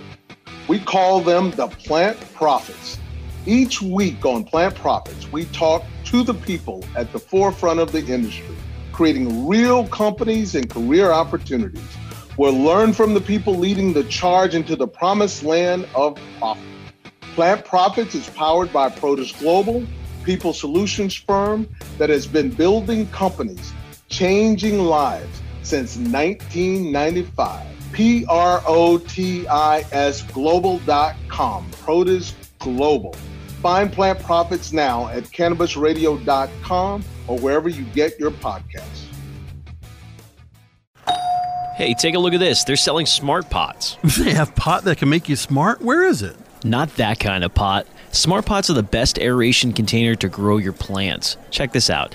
We 0.68 0.80
call 0.80 1.22
them 1.22 1.52
the 1.52 1.68
Plant 1.68 2.20
Profits. 2.34 2.98
Each 3.46 3.80
week 3.80 4.26
on 4.26 4.42
Plant 4.42 4.74
Profits, 4.74 5.30
we 5.30 5.44
talk 5.46 5.84
to 6.06 6.24
the 6.24 6.34
people 6.34 6.84
at 6.96 7.12
the 7.12 7.20
forefront 7.20 7.78
of 7.78 7.92
the 7.92 8.04
industry, 8.04 8.56
creating 8.90 9.46
real 9.46 9.86
companies 9.86 10.56
and 10.56 10.68
career 10.68 11.12
opportunities. 11.12 11.86
We'll 12.36 12.58
learn 12.58 12.92
from 12.92 13.14
the 13.14 13.20
people 13.20 13.54
leading 13.54 13.92
the 13.92 14.02
charge 14.02 14.56
into 14.56 14.74
the 14.74 14.88
promised 14.88 15.44
land 15.44 15.86
of 15.94 16.18
profit. 16.40 16.64
Plant 17.36 17.64
Profits 17.64 18.16
is 18.16 18.28
powered 18.30 18.72
by 18.72 18.88
Protis 18.88 19.38
Global, 19.38 19.86
people 20.24 20.52
solutions 20.52 21.14
firm 21.14 21.68
that 21.98 22.10
has 22.10 22.26
been 22.26 22.50
building 22.50 23.06
companies, 23.10 23.72
changing 24.08 24.80
lives 24.80 25.40
since 25.62 25.96
1995. 25.96 27.64
P 27.92 28.26
R 28.28 28.60
O 28.66 28.98
T 28.98 29.46
I 29.46 29.84
S 29.92 30.22
global.com. 30.32 31.70
Protis 31.70 32.34
Global. 32.58 33.14
Find 33.66 33.92
Plant 33.92 34.20
Profits 34.20 34.72
now 34.72 35.08
at 35.08 35.24
cannabisradio.com 35.24 37.04
or 37.26 37.38
wherever 37.40 37.68
you 37.68 37.82
get 37.86 38.16
your 38.16 38.30
podcasts. 38.30 39.06
Hey, 41.74 41.92
take 41.94 42.14
a 42.14 42.18
look 42.20 42.32
at 42.32 42.38
this. 42.38 42.62
They're 42.62 42.76
selling 42.76 43.06
smart 43.06 43.50
pots. 43.50 43.96
They 44.20 44.34
have 44.34 44.54
pot 44.54 44.84
that 44.84 44.98
can 44.98 45.08
make 45.08 45.28
you 45.28 45.34
smart? 45.34 45.82
Where 45.82 46.04
is 46.04 46.22
it? 46.22 46.36
Not 46.62 46.94
that 46.94 47.18
kind 47.18 47.42
of 47.42 47.54
pot. 47.54 47.88
Smart 48.12 48.46
pots 48.46 48.70
are 48.70 48.74
the 48.74 48.84
best 48.84 49.18
aeration 49.18 49.72
container 49.72 50.14
to 50.14 50.28
grow 50.28 50.58
your 50.58 50.72
plants. 50.72 51.36
Check 51.50 51.72
this 51.72 51.90
out. 51.90 52.14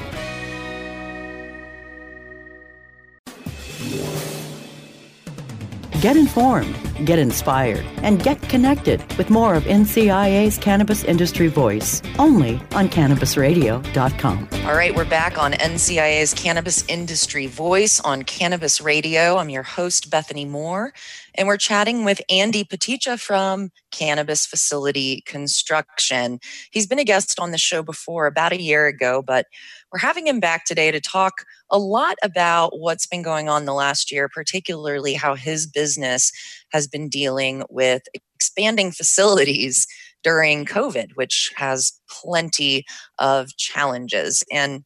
Get 6.01 6.17
informed, 6.17 6.75
get 7.05 7.19
inspired, 7.19 7.85
and 7.97 8.23
get 8.23 8.41
connected 8.41 9.05
with 9.19 9.29
more 9.29 9.53
of 9.53 9.65
NCIA's 9.65 10.57
Cannabis 10.57 11.03
Industry 11.03 11.45
Voice 11.45 12.01
only 12.17 12.55
on 12.71 12.89
CannabisRadio.com. 12.89 14.49
All 14.65 14.73
right, 14.73 14.95
we're 14.95 15.05
back 15.05 15.37
on 15.37 15.51
NCIA's 15.51 16.33
Cannabis 16.33 16.83
Industry 16.87 17.45
Voice 17.45 17.99
on 17.99 18.23
Cannabis 18.23 18.81
Radio. 18.81 19.37
I'm 19.37 19.51
your 19.51 19.61
host, 19.61 20.09
Bethany 20.09 20.43
Moore, 20.43 20.91
and 21.35 21.47
we're 21.47 21.57
chatting 21.57 22.03
with 22.03 22.19
Andy 22.31 22.63
Poticha 22.63 23.19
from 23.19 23.69
Cannabis 23.91 24.47
Facility 24.47 25.21
Construction. 25.27 26.39
He's 26.71 26.87
been 26.87 26.97
a 26.97 27.03
guest 27.03 27.39
on 27.39 27.51
the 27.51 27.59
show 27.59 27.83
before 27.83 28.25
about 28.25 28.53
a 28.53 28.59
year 28.59 28.87
ago, 28.87 29.21
but 29.21 29.45
we're 29.91 29.99
having 29.99 30.27
him 30.27 30.39
back 30.39 30.65
today 30.65 30.91
to 30.91 31.01
talk 31.01 31.45
a 31.69 31.77
lot 31.77 32.17
about 32.23 32.79
what's 32.79 33.05
been 33.05 33.21
going 33.21 33.49
on 33.49 33.65
the 33.65 33.73
last 33.73 34.11
year, 34.11 34.29
particularly 34.29 35.13
how 35.13 35.35
his 35.35 35.67
business 35.67 36.31
has 36.69 36.87
been 36.87 37.09
dealing 37.09 37.63
with 37.69 38.03
expanding 38.13 38.91
facilities 38.91 39.85
during 40.23 40.65
COVID, 40.65 41.11
which 41.15 41.51
has 41.55 41.91
plenty 42.09 42.85
of 43.19 43.55
challenges. 43.57 44.43
And 44.51 44.83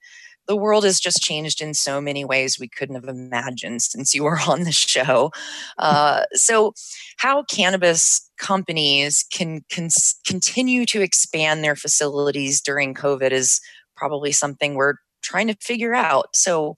the 0.48 0.56
world 0.56 0.84
has 0.84 1.00
just 1.00 1.22
changed 1.22 1.62
in 1.62 1.74
so 1.74 2.00
many 2.00 2.24
ways 2.24 2.60
we 2.60 2.70
couldn't 2.70 2.96
have 2.96 3.08
imagined 3.08 3.82
since 3.82 4.14
you 4.14 4.24
were 4.24 4.40
on 4.48 4.64
the 4.64 4.72
show. 4.72 5.32
Uh, 5.78 6.24
so, 6.34 6.74
how 7.18 7.44
cannabis 7.44 8.30
companies 8.38 9.26
can, 9.32 9.64
can 9.70 9.90
continue 10.26 10.86
to 10.86 11.02
expand 11.02 11.64
their 11.64 11.76
facilities 11.76 12.62
during 12.62 12.94
COVID 12.94 13.32
is 13.32 13.62
probably 13.96 14.32
something 14.32 14.76
we're 14.76 14.96
trying 15.22 15.48
to 15.48 15.56
figure 15.56 15.94
out. 15.94 16.36
So, 16.36 16.76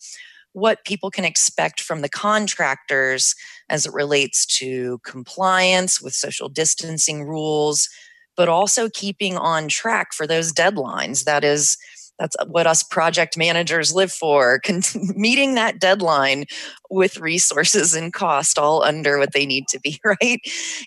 what 0.54 0.86
people 0.86 1.12
can 1.12 1.24
expect 1.24 1.80
from 1.80 2.02
the 2.02 2.10
contractors 2.10 3.36
as 3.70 3.86
it 3.86 3.94
relates 3.94 4.44
to 4.44 5.00
compliance 5.06 6.02
with 6.02 6.14
social 6.14 6.50
distancing 6.50 7.26
rules, 7.26 7.88
but 8.36 8.50
also 8.50 8.90
keeping 8.90 9.38
on 9.38 9.68
track 9.68 10.14
for 10.14 10.26
those 10.26 10.52
deadlines. 10.52 11.26
That 11.26 11.44
is, 11.44 11.78
that's 12.18 12.36
what 12.48 12.66
us 12.66 12.82
project 12.82 13.38
managers 13.38 13.94
live 13.94 14.12
for 14.12 14.60
Con- 14.66 14.82
meeting 15.16 15.56
that 15.56 15.80
deadline 15.80 16.46
with 16.90 17.20
resources 17.20 17.94
and 17.94 18.14
cost 18.14 18.58
all 18.58 18.84
under 18.84 19.20
what 19.20 19.34
they 19.34 19.46
need 19.46 19.68
to 19.70 19.80
be 19.80 20.00
right 20.22 20.42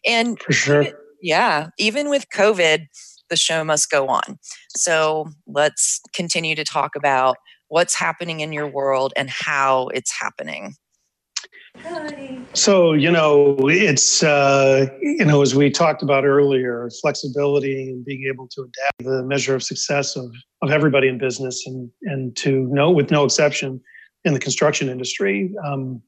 and 0.07 0.41
for 0.41 0.53
sure 0.53 0.87
yeah 1.23 1.69
even 1.79 2.09
with 2.09 2.29
covid 2.31 2.87
the 3.31 3.37
show 3.37 3.65
must 3.65 3.91
go 3.91 4.09
on. 4.09 4.39
So 4.77 5.29
let's 5.47 6.01
continue 6.13 6.55
to 6.55 6.65
talk 6.65 6.97
about 6.97 7.37
what's 7.69 7.95
happening 7.95 8.41
in 8.41 8.53
your 8.53 8.67
world 8.67 9.13
and 9.17 9.31
how 9.31 9.89
it's 9.89 10.13
happening. 10.21 10.75
So 12.53 12.93
you 12.93 13.11
know 13.11 13.57
it's 13.69 14.23
uh, 14.23 14.87
you 15.01 15.25
know 15.25 15.41
as 15.41 15.55
we 15.55 15.71
talked 15.71 16.03
about 16.03 16.25
earlier 16.25 16.91
flexibility 17.01 17.89
and 17.89 18.05
being 18.05 18.29
able 18.29 18.49
to 18.49 18.63
adapt 18.63 19.05
the 19.05 19.23
measure 19.23 19.55
of 19.55 19.63
success 19.63 20.17
of 20.17 20.33
of 20.63 20.71
everybody 20.71 21.07
in 21.09 21.17
business 21.17 21.65
and 21.67 21.89
and 22.03 22.37
to 22.39 22.67
know 22.73 22.91
with 22.91 23.11
no 23.11 23.25
exception 23.25 23.81
in 24.25 24.35
the 24.35 24.41
construction 24.41 24.89
industry. 24.89 25.55
Um, 25.65 26.03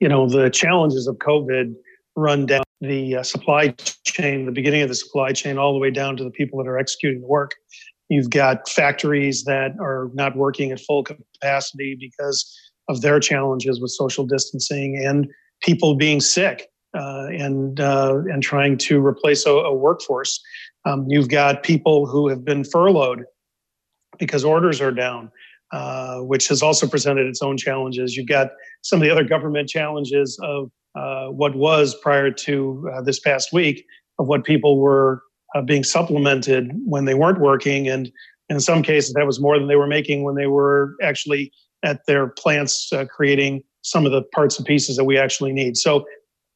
you 0.00 0.08
know 0.08 0.28
the 0.28 0.50
challenges 0.50 1.06
of 1.06 1.16
covid 1.16 1.74
run 2.16 2.46
down 2.46 2.63
the 2.80 3.16
uh, 3.16 3.22
supply 3.22 3.68
chain 4.04 4.46
the 4.46 4.52
beginning 4.52 4.82
of 4.82 4.88
the 4.88 4.94
supply 4.94 5.32
chain 5.32 5.58
all 5.58 5.72
the 5.72 5.78
way 5.78 5.90
down 5.90 6.16
to 6.16 6.24
the 6.24 6.30
people 6.30 6.58
that 6.58 6.68
are 6.68 6.78
executing 6.78 7.20
the 7.20 7.26
work 7.26 7.54
you've 8.08 8.30
got 8.30 8.68
factories 8.68 9.44
that 9.44 9.72
are 9.80 10.10
not 10.14 10.36
working 10.36 10.70
at 10.70 10.80
full 10.80 11.02
capacity 11.04 11.96
because 11.98 12.54
of 12.88 13.00
their 13.00 13.20
challenges 13.20 13.80
with 13.80 13.90
social 13.90 14.26
distancing 14.26 15.02
and 15.04 15.28
people 15.62 15.94
being 15.94 16.20
sick 16.20 16.68
uh, 16.96 17.26
and 17.30 17.80
uh, 17.80 18.18
and 18.30 18.42
trying 18.42 18.78
to 18.78 19.04
replace 19.04 19.46
a, 19.46 19.50
a 19.50 19.74
workforce. 19.74 20.40
Um, 20.84 21.06
you've 21.08 21.28
got 21.28 21.62
people 21.62 22.06
who 22.06 22.28
have 22.28 22.44
been 22.44 22.62
furloughed 22.62 23.24
because 24.18 24.44
orders 24.44 24.80
are 24.80 24.92
down, 24.92 25.30
uh, 25.74 26.20
which 26.20 26.46
has 26.46 26.62
also 26.62 26.86
presented 26.86 27.26
its 27.26 27.42
own 27.42 27.56
challenges. 27.56 28.16
You've 28.16 28.28
got 28.28 28.50
some 28.82 29.00
of 29.00 29.04
the 29.04 29.10
other 29.10 29.24
government 29.24 29.68
challenges 29.68 30.38
of 30.40 30.70
uh, 30.94 31.26
what 31.30 31.56
was 31.56 31.96
prior 31.96 32.30
to 32.30 32.88
uh, 32.94 33.02
this 33.02 33.18
past 33.18 33.52
week 33.52 33.84
of 34.20 34.28
what 34.28 34.44
people 34.44 34.78
were 34.78 35.20
uh, 35.56 35.62
being 35.62 35.82
supplemented 35.82 36.70
when 36.86 37.06
they 37.06 37.14
weren't 37.14 37.40
working, 37.40 37.88
and 37.88 38.12
in 38.48 38.60
some 38.60 38.84
cases 38.84 39.14
that 39.14 39.26
was 39.26 39.40
more 39.40 39.58
than 39.58 39.66
they 39.66 39.74
were 39.74 39.88
making 39.88 40.22
when 40.22 40.36
they 40.36 40.46
were 40.46 40.94
actually 41.02 41.50
at 41.82 42.06
their 42.06 42.28
plants 42.28 42.92
uh, 42.92 43.04
creating 43.06 43.60
some 43.82 44.06
of 44.06 44.12
the 44.12 44.22
parts 44.32 44.56
and 44.56 44.66
pieces 44.66 44.96
that 44.96 45.04
we 45.04 45.18
actually 45.18 45.52
need. 45.52 45.76
So 45.76 46.06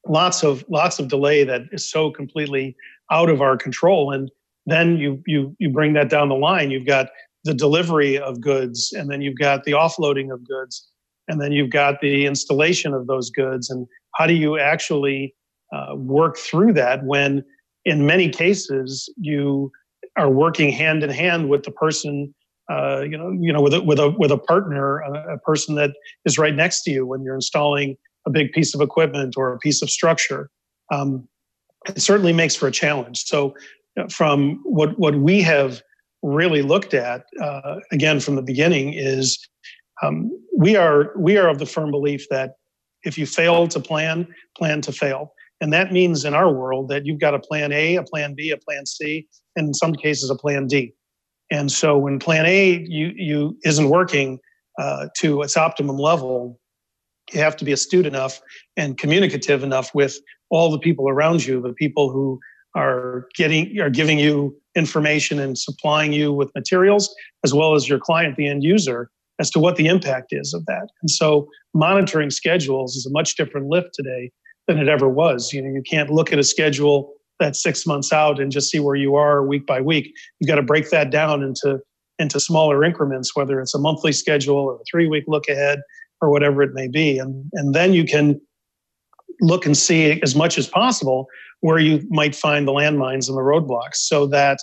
lots 0.06 0.44
of 0.44 0.64
lots 0.68 1.00
of 1.00 1.08
delay 1.08 1.42
that 1.42 1.62
is 1.72 1.90
so 1.90 2.12
completely 2.12 2.76
out 3.10 3.30
of 3.30 3.42
our 3.42 3.56
control 3.56 4.12
and 4.12 4.30
then 4.66 4.96
you 4.96 5.20
you 5.26 5.56
you 5.58 5.70
bring 5.70 5.94
that 5.94 6.08
down 6.08 6.28
the 6.28 6.34
line 6.34 6.70
you've 6.70 6.87
got 6.87 7.08
the 7.45 7.54
delivery 7.54 8.18
of 8.18 8.40
goods 8.40 8.92
and 8.92 9.11
then 9.11 9.21
you've 9.21 9.38
got 9.38 9.64
the 9.64 9.73
offloading 9.73 10.33
of 10.33 10.47
goods 10.47 10.88
and 11.28 11.40
then 11.40 11.52
you've 11.52 11.71
got 11.71 12.00
the 12.00 12.26
installation 12.26 12.95
of 12.95 13.07
those 13.07 13.30
goods 13.30 13.71
and 13.71 13.87
how 14.14 14.26
do 14.26 14.35
you 14.35 14.59
actually 14.59 15.35
uh, 15.73 15.95
work 15.95 16.37
through 16.37 16.73
that 16.73 17.04
when 17.04 17.45
in 17.85 18.07
many 18.07 18.28
cases 18.28 19.09
you 19.16 19.71
are 20.16 20.30
working 20.30 20.71
hand 20.71 21.04
in 21.04 21.11
hand 21.11 21.49
with 21.49 21.62
the 21.62 21.71
person 21.71 22.35
uh, 22.71 23.00
you 23.00 23.16
know, 23.16 23.30
you 23.30 23.50
know, 23.50 23.62
with 23.62 23.73
a, 23.73 23.80
with 23.80 23.99
a 23.99 24.11
with 24.18 24.30
a 24.30 24.37
partner, 24.37 24.99
a, 24.99 25.36
a, 25.36 25.39
person 25.39 25.75
that 25.75 25.91
is 26.26 26.36
right 26.36 26.54
next 26.54 26.82
to 26.82 26.91
you 26.91 27.06
when 27.06 27.23
you're 27.23 27.34
installing 27.34 27.97
a 28.26 28.30
big 28.30 28.52
piece 28.52 28.75
of 28.75 28.82
equipment 28.82 29.36
or 29.39 29.54
a 29.54 29.58
piece 29.58 29.80
of 29.80 29.89
structure. 29.89 30.50
Um, 30.93 31.26
it 31.86 32.02
certainly 32.02 32.34
makes 32.34 32.54
for 32.54 32.67
a 32.67 32.71
challenge. 32.71 33.25
So, 33.25 33.54
from 34.10 34.60
what 34.65 34.99
what 34.99 35.15
we 35.15 35.41
have 35.41 35.80
really 36.23 36.63
looked 36.63 36.95
at, 36.95 37.25
uh, 37.41 37.76
again 37.93 38.21
from 38.21 38.37
the 38.37 38.43
beginning, 38.43 38.95
is 38.95 39.39
um, 40.02 40.31
we 40.57 40.76
are 40.76 41.13
we 41.17 41.37
are 41.37 41.49
of 41.49 41.59
the 41.59 41.67
firm 41.67 41.91
belief 41.91 42.26
that 42.31 42.52
if 43.04 43.17
you 43.19 43.26
fail 43.26 43.69
to 43.69 43.81
plan, 43.81 44.26
plan 44.57 44.81
to 44.83 44.93
fail. 44.93 45.33
And 45.61 45.73
that 45.73 45.93
means 45.93 46.25
in 46.25 46.35
our 46.35 46.52
world 46.52 46.89
that 46.89 47.04
you've 47.04 47.21
got 47.21 47.35
a 47.35 47.39
plan 47.39 47.73
A, 47.73 47.97
a 47.97 48.04
plan 48.04 48.35
B, 48.35 48.50
a 48.50 48.57
plan 48.57 48.87
C, 48.87 49.26
and 49.57 49.69
in 49.69 49.75
some 49.75 49.95
cases 49.95 50.31
a 50.31 50.37
plan 50.37 50.67
D. 50.67 50.95
And 51.50 51.73
so 51.73 51.97
when 51.97 52.19
Plan 52.19 52.47
A 52.47 52.85
you, 52.89 53.13
you 53.17 53.59
isn't 53.65 53.89
working 53.89 54.39
uh, 54.78 55.09
to 55.17 55.43
its 55.43 55.57
optimum 55.57 55.97
level, 55.97 56.61
you 57.33 57.41
have 57.41 57.57
to 57.57 57.65
be 57.65 57.73
astute 57.73 58.07
enough 58.07 58.41
and 58.76 58.99
communicative 58.99 59.63
enough 59.63 59.95
with 59.95 60.19
all 60.50 60.71
the 60.71 60.78
people 60.78 61.09
around 61.09 61.45
you, 61.47 61.61
the 61.61 61.73
people 61.73 62.11
who 62.11 62.39
are 62.76 63.26
getting 63.35 63.78
are 63.81 63.91
giving 63.91 64.19
you 64.19 64.57
information 64.78 65.38
and 65.38 65.58
supplying 65.58 66.12
you 66.12 66.32
with 66.32 66.50
materials, 66.54 67.14
as 67.45 67.52
well 67.52 67.75
as 67.75 67.88
your 67.88 67.99
client, 67.99 68.36
the 68.36 68.49
end 68.49 68.62
user, 68.62 69.10
as 69.38 69.50
to 69.50 69.58
what 69.58 69.76
the 69.76 69.86
impact 69.86 70.28
is 70.30 70.54
of 70.54 70.64
that. 70.67 70.88
And 71.02 71.10
so 71.10 71.49
monitoring 71.75 72.30
schedules 72.30 72.97
is 72.97 73.04
a 73.04 73.10
much 73.10 73.36
different 73.36 73.67
lift 73.67 73.91
today 73.93 74.30
than 74.67 74.78
it 74.78 74.88
ever 74.88 75.08
was. 75.08 75.52
You 75.52 75.62
know, 75.62 75.71
you 75.71 75.82
can't 75.82 76.10
look 76.10 76.32
at 76.32 76.38
a 76.38 76.45
schedule 76.45 77.12
that 77.41 77.54
six 77.54 77.86
months 77.86 78.12
out 78.12 78.41
and 78.41 78.50
just 78.50 78.71
see 78.71 78.80
where 78.80 78.97
you 78.97 79.14
are 79.14 79.45
week 79.47 79.67
by 79.67 79.80
week. 79.80 80.12
You've 80.38 80.49
got 80.49 80.56
to 80.56 80.62
break 80.62 80.91
that 80.91 81.10
down 81.10 81.43
into 81.43 81.80
into 82.19 82.41
smaller 82.41 82.82
increments, 82.82 83.36
whether 83.36 83.60
it's 83.60 83.75
a 83.75 83.78
monthly 83.78 84.10
schedule 84.10 84.56
or 84.56 84.75
a 84.75 84.84
three 84.91 85.06
week 85.06 85.25
look 85.28 85.49
ahead 85.49 85.80
or 86.21 86.30
whatever 86.30 86.62
it 86.62 86.75
may 86.75 86.88
be. 86.88 87.17
And, 87.19 87.49
and 87.52 87.75
then 87.75 87.93
you 87.93 88.04
can 88.04 88.41
look 89.41 89.67
and 89.67 89.76
see 89.76 90.21
as 90.23 90.34
much 90.34 90.58
as 90.58 90.67
possible 90.67 91.26
where 91.60 91.78
you 91.78 92.04
might 92.08 92.34
find 92.34 92.67
the 92.67 92.73
landmines 92.73 93.28
and 93.28 93.36
the 93.36 93.43
roadblocks 93.43 93.97
so 93.97 94.26
that 94.26 94.58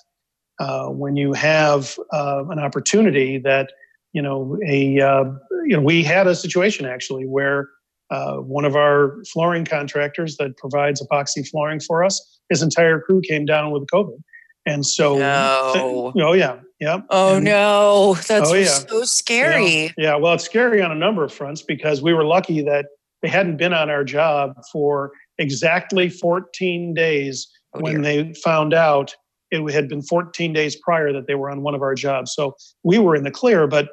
uh, 0.59 0.87
when 0.87 1.15
you 1.15 1.33
have 1.33 1.97
uh, 2.13 2.43
an 2.49 2.59
opportunity 2.59 3.37
that, 3.37 3.71
you 4.13 4.21
know, 4.21 4.57
a, 4.67 4.99
uh, 4.99 5.25
you 5.65 5.75
know, 5.75 5.81
we 5.81 6.03
had 6.03 6.27
a 6.27 6.35
situation 6.35 6.85
actually 6.85 7.25
where 7.25 7.69
uh, 8.11 8.35
one 8.35 8.65
of 8.65 8.75
our 8.75 9.17
flooring 9.33 9.65
contractors 9.65 10.37
that 10.37 10.55
provides 10.57 11.01
epoxy 11.01 11.47
flooring 11.47 11.79
for 11.79 12.03
us 12.03 12.35
his 12.49 12.61
entire 12.61 12.99
crew 12.99 13.21
came 13.21 13.45
down 13.45 13.71
with 13.71 13.85
COVID. 13.87 14.21
And 14.67 14.85
so, 14.85 15.17
no. 15.17 16.11
oh 16.15 16.33
yeah, 16.33 16.57
yeah. 16.79 17.01
Oh 17.09 17.35
and, 17.35 17.45
no, 17.45 18.15
that's 18.27 18.49
oh, 18.49 18.53
yeah. 18.55 18.65
so 18.65 19.03
scary. 19.03 19.87
Know, 19.87 19.93
yeah, 19.97 20.15
well, 20.15 20.33
it's 20.33 20.43
scary 20.43 20.81
on 20.81 20.91
a 20.91 20.95
number 20.95 21.23
of 21.23 21.31
fronts 21.31 21.61
because 21.61 22.01
we 22.01 22.13
were 22.13 22.25
lucky 22.25 22.61
that 22.63 22.87
they 23.21 23.29
hadn't 23.29 23.57
been 23.57 23.73
on 23.73 23.89
our 23.89 24.03
job 24.03 24.53
for 24.71 25.11
exactly 25.37 26.09
14 26.09 26.93
days 26.93 27.47
oh, 27.73 27.79
when 27.81 28.01
they 28.01 28.33
found 28.43 28.73
out 28.73 29.15
it 29.51 29.71
had 29.71 29.87
been 29.87 30.01
14 30.01 30.53
days 30.53 30.75
prior 30.75 31.13
that 31.13 31.27
they 31.27 31.35
were 31.35 31.49
on 31.49 31.61
one 31.61 31.75
of 31.75 31.81
our 31.81 31.95
jobs. 31.95 32.33
So 32.33 32.55
we 32.83 32.97
were 32.97 33.15
in 33.15 33.23
the 33.23 33.31
clear, 33.31 33.67
but 33.67 33.89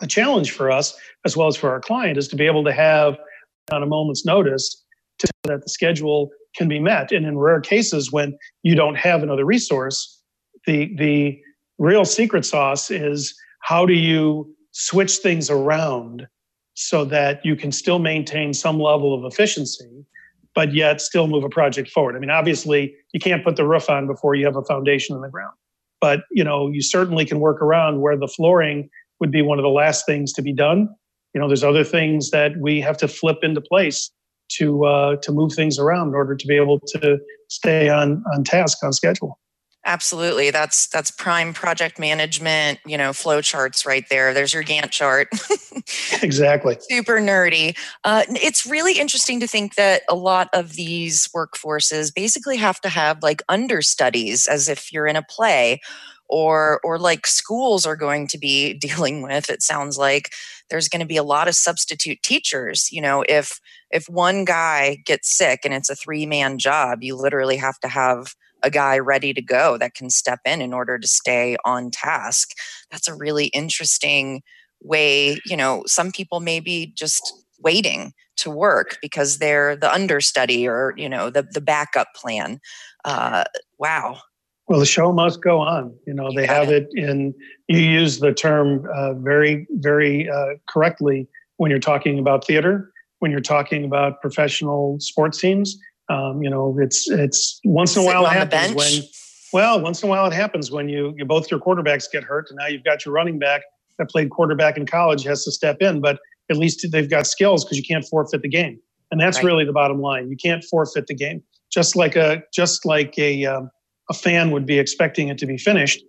the 0.00 0.06
challenge 0.06 0.50
for 0.52 0.70
us 0.70 0.96
as 1.24 1.36
well 1.36 1.48
as 1.48 1.56
for 1.56 1.70
our 1.70 1.80
client 1.80 2.18
is 2.18 2.28
to 2.28 2.36
be 2.36 2.46
able 2.46 2.64
to 2.64 2.72
have 2.72 3.18
on 3.70 3.82
a 3.82 3.86
moment's 3.86 4.24
notice 4.24 4.82
to 5.18 5.28
that 5.44 5.62
the 5.62 5.68
schedule 5.68 6.30
can 6.56 6.68
be 6.68 6.80
met. 6.80 7.12
And 7.12 7.26
in 7.26 7.38
rare 7.38 7.60
cases, 7.60 8.10
when 8.10 8.36
you 8.62 8.74
don't 8.74 8.96
have 8.96 9.22
another 9.22 9.44
resource, 9.44 10.20
the 10.66 10.94
the 10.96 11.38
real 11.78 12.04
secret 12.04 12.44
sauce 12.44 12.90
is 12.90 13.34
how 13.60 13.86
do 13.86 13.92
you 13.92 14.54
switch 14.72 15.16
things 15.16 15.50
around 15.50 16.26
so 16.80 17.04
that 17.04 17.44
you 17.44 17.54
can 17.54 17.70
still 17.70 17.98
maintain 17.98 18.54
some 18.54 18.80
level 18.80 19.12
of 19.12 19.30
efficiency, 19.30 20.06
but 20.54 20.72
yet 20.72 21.02
still 21.02 21.26
move 21.26 21.44
a 21.44 21.48
project 21.50 21.90
forward. 21.90 22.16
I 22.16 22.18
mean, 22.18 22.30
obviously, 22.30 22.94
you 23.12 23.20
can't 23.20 23.44
put 23.44 23.56
the 23.56 23.66
roof 23.66 23.90
on 23.90 24.06
before 24.06 24.34
you 24.34 24.46
have 24.46 24.56
a 24.56 24.62
foundation 24.62 25.14
in 25.14 25.20
the 25.20 25.28
ground, 25.28 25.52
but 26.00 26.20
you 26.30 26.42
know, 26.42 26.68
you 26.68 26.80
certainly 26.80 27.26
can 27.26 27.38
work 27.38 27.60
around 27.60 28.00
where 28.00 28.16
the 28.16 28.26
flooring 28.26 28.88
would 29.20 29.30
be 29.30 29.42
one 29.42 29.58
of 29.58 29.62
the 29.62 29.68
last 29.68 30.06
things 30.06 30.32
to 30.32 30.40
be 30.40 30.54
done. 30.54 30.88
You 31.34 31.40
know, 31.42 31.48
there's 31.48 31.62
other 31.62 31.84
things 31.84 32.30
that 32.30 32.52
we 32.58 32.80
have 32.80 32.96
to 32.96 33.08
flip 33.08 33.40
into 33.42 33.60
place 33.60 34.10
to 34.52 34.84
uh, 34.86 35.16
to 35.16 35.32
move 35.32 35.52
things 35.52 35.78
around 35.78 36.08
in 36.08 36.14
order 36.14 36.34
to 36.34 36.46
be 36.46 36.56
able 36.56 36.80
to 36.80 37.18
stay 37.48 37.90
on 37.90 38.24
on 38.32 38.42
task 38.42 38.78
on 38.82 38.94
schedule 38.94 39.38
absolutely 39.84 40.50
that's 40.50 40.88
that's 40.88 41.10
prime 41.10 41.54
project 41.54 41.98
management 41.98 42.78
you 42.84 42.98
know 42.98 43.12
flow 43.12 43.40
charts 43.40 43.86
right 43.86 44.04
there. 44.10 44.34
There's 44.34 44.52
your 44.54 44.64
gantt 44.64 44.90
chart. 44.90 45.28
Exactly. 46.22 46.76
Super 46.80 47.18
nerdy. 47.20 47.76
Uh, 48.04 48.22
it's 48.28 48.66
really 48.66 48.98
interesting 48.98 49.40
to 49.40 49.46
think 49.46 49.74
that 49.74 50.02
a 50.08 50.14
lot 50.14 50.48
of 50.52 50.74
these 50.74 51.28
workforces 51.28 52.14
basically 52.14 52.56
have 52.58 52.80
to 52.82 52.88
have 52.88 53.22
like 53.22 53.42
understudies 53.48 54.46
as 54.46 54.68
if 54.68 54.92
you're 54.92 55.06
in 55.06 55.16
a 55.16 55.22
play 55.22 55.80
or 56.28 56.80
or 56.84 56.98
like 56.98 57.26
schools 57.26 57.86
are 57.86 57.96
going 57.96 58.26
to 58.28 58.38
be 58.38 58.74
dealing 58.78 59.22
with 59.22 59.50
it 59.50 59.62
sounds 59.62 59.98
like. 59.98 60.30
There's 60.68 60.88
going 60.88 61.00
to 61.00 61.06
be 61.06 61.16
a 61.16 61.24
lot 61.24 61.48
of 61.48 61.54
substitute 61.54 62.22
teachers 62.22 62.92
you 62.92 63.00
know 63.00 63.24
if 63.28 63.60
if 63.90 64.08
one 64.08 64.44
guy 64.44 64.98
gets 65.04 65.34
sick 65.34 65.60
and 65.64 65.74
it's 65.74 65.90
a 65.90 65.96
three 65.96 66.26
man 66.26 66.58
job 66.58 67.02
you 67.02 67.16
literally 67.16 67.56
have 67.56 67.80
to 67.80 67.88
have 67.88 68.34
a 68.62 68.70
guy 68.70 68.98
ready 68.98 69.32
to 69.32 69.42
go 69.42 69.76
that 69.78 69.94
can 69.94 70.10
step 70.10 70.40
in 70.44 70.60
in 70.60 70.72
order 70.72 70.98
to 70.98 71.08
stay 71.08 71.56
on 71.64 71.90
task 71.90 72.50
that's 72.90 73.08
a 73.08 73.14
really 73.14 73.46
interesting 73.46 74.42
way 74.82 75.38
you 75.44 75.56
know 75.56 75.82
some 75.86 76.10
people 76.10 76.40
may 76.40 76.60
be 76.60 76.92
just 76.96 77.34
waiting 77.58 78.12
to 78.36 78.50
work 78.50 78.96
because 79.02 79.38
they're 79.38 79.76
the 79.76 79.92
understudy 79.92 80.66
or 80.66 80.94
you 80.96 81.08
know 81.08 81.30
the 81.30 81.42
the 81.42 81.60
backup 81.60 82.08
plan 82.14 82.60
uh, 83.04 83.44
wow 83.78 84.18
well, 84.70 84.78
the 84.78 84.86
show 84.86 85.12
must 85.12 85.42
go 85.42 85.58
on. 85.58 85.92
You 86.06 86.14
know, 86.14 86.30
they 86.32 86.46
have 86.46 86.70
it. 86.70 86.86
it 86.92 87.04
in, 87.04 87.34
you 87.66 87.80
use 87.80 88.20
the 88.20 88.32
term 88.32 88.86
uh, 88.94 89.14
very, 89.14 89.66
very 89.72 90.30
uh, 90.30 90.54
correctly 90.68 91.26
when 91.56 91.72
you're 91.72 91.80
talking 91.80 92.20
about 92.20 92.46
theater, 92.46 92.92
when 93.18 93.32
you're 93.32 93.40
talking 93.40 93.84
about 93.84 94.20
professional 94.20 94.96
sports 95.00 95.40
teams. 95.40 95.76
Um, 96.10 96.42
you 96.42 96.50
know, 96.50 96.76
it's, 96.80 97.08
it's 97.08 97.60
once 97.64 97.96
in 97.96 98.02
a 98.02 98.04
while 98.04 98.26
it 98.26 98.32
happens 98.32 98.74
when, 98.74 99.02
well, 99.52 99.80
once 99.80 100.02
in 100.02 100.08
a 100.08 100.10
while 100.10 100.26
it 100.26 100.32
happens 100.32 100.70
when 100.70 100.88
you, 100.88 101.14
you 101.16 101.24
both 101.24 101.50
your 101.50 101.60
quarterbacks 101.60 102.10
get 102.10 102.24
hurt 102.24 102.50
and 102.50 102.58
now 102.58 102.66
you've 102.66 102.82
got 102.84 103.04
your 103.04 103.14
running 103.14 103.38
back 103.38 103.62
that 103.98 104.10
played 104.10 104.30
quarterback 104.30 104.76
in 104.76 104.86
college 104.86 105.22
has 105.22 105.44
to 105.44 105.52
step 105.52 105.76
in, 105.80 106.00
but 106.00 106.18
at 106.50 106.56
least 106.56 106.84
they've 106.90 107.08
got 107.08 107.26
skills 107.26 107.64
because 107.64 107.78
you 107.78 107.84
can't 107.84 108.04
forfeit 108.04 108.42
the 108.42 108.48
game. 108.48 108.80
And 109.12 109.20
that's 109.20 109.38
right. 109.38 109.44
really 109.44 109.64
the 109.64 109.72
bottom 109.72 110.00
line. 110.00 110.28
You 110.28 110.36
can't 110.36 110.64
forfeit 110.64 111.06
the 111.06 111.14
game. 111.14 111.42
Just 111.70 111.94
like 111.94 112.16
a, 112.16 112.42
just 112.52 112.84
like 112.84 113.16
a, 113.16 113.44
um, 113.46 113.70
a 114.08 114.14
fan 114.14 114.50
would 114.50 114.66
be 114.66 114.78
expecting 114.78 115.28
it 115.28 115.38
to 115.38 115.46
be 115.46 115.56
finished, 115.56 116.02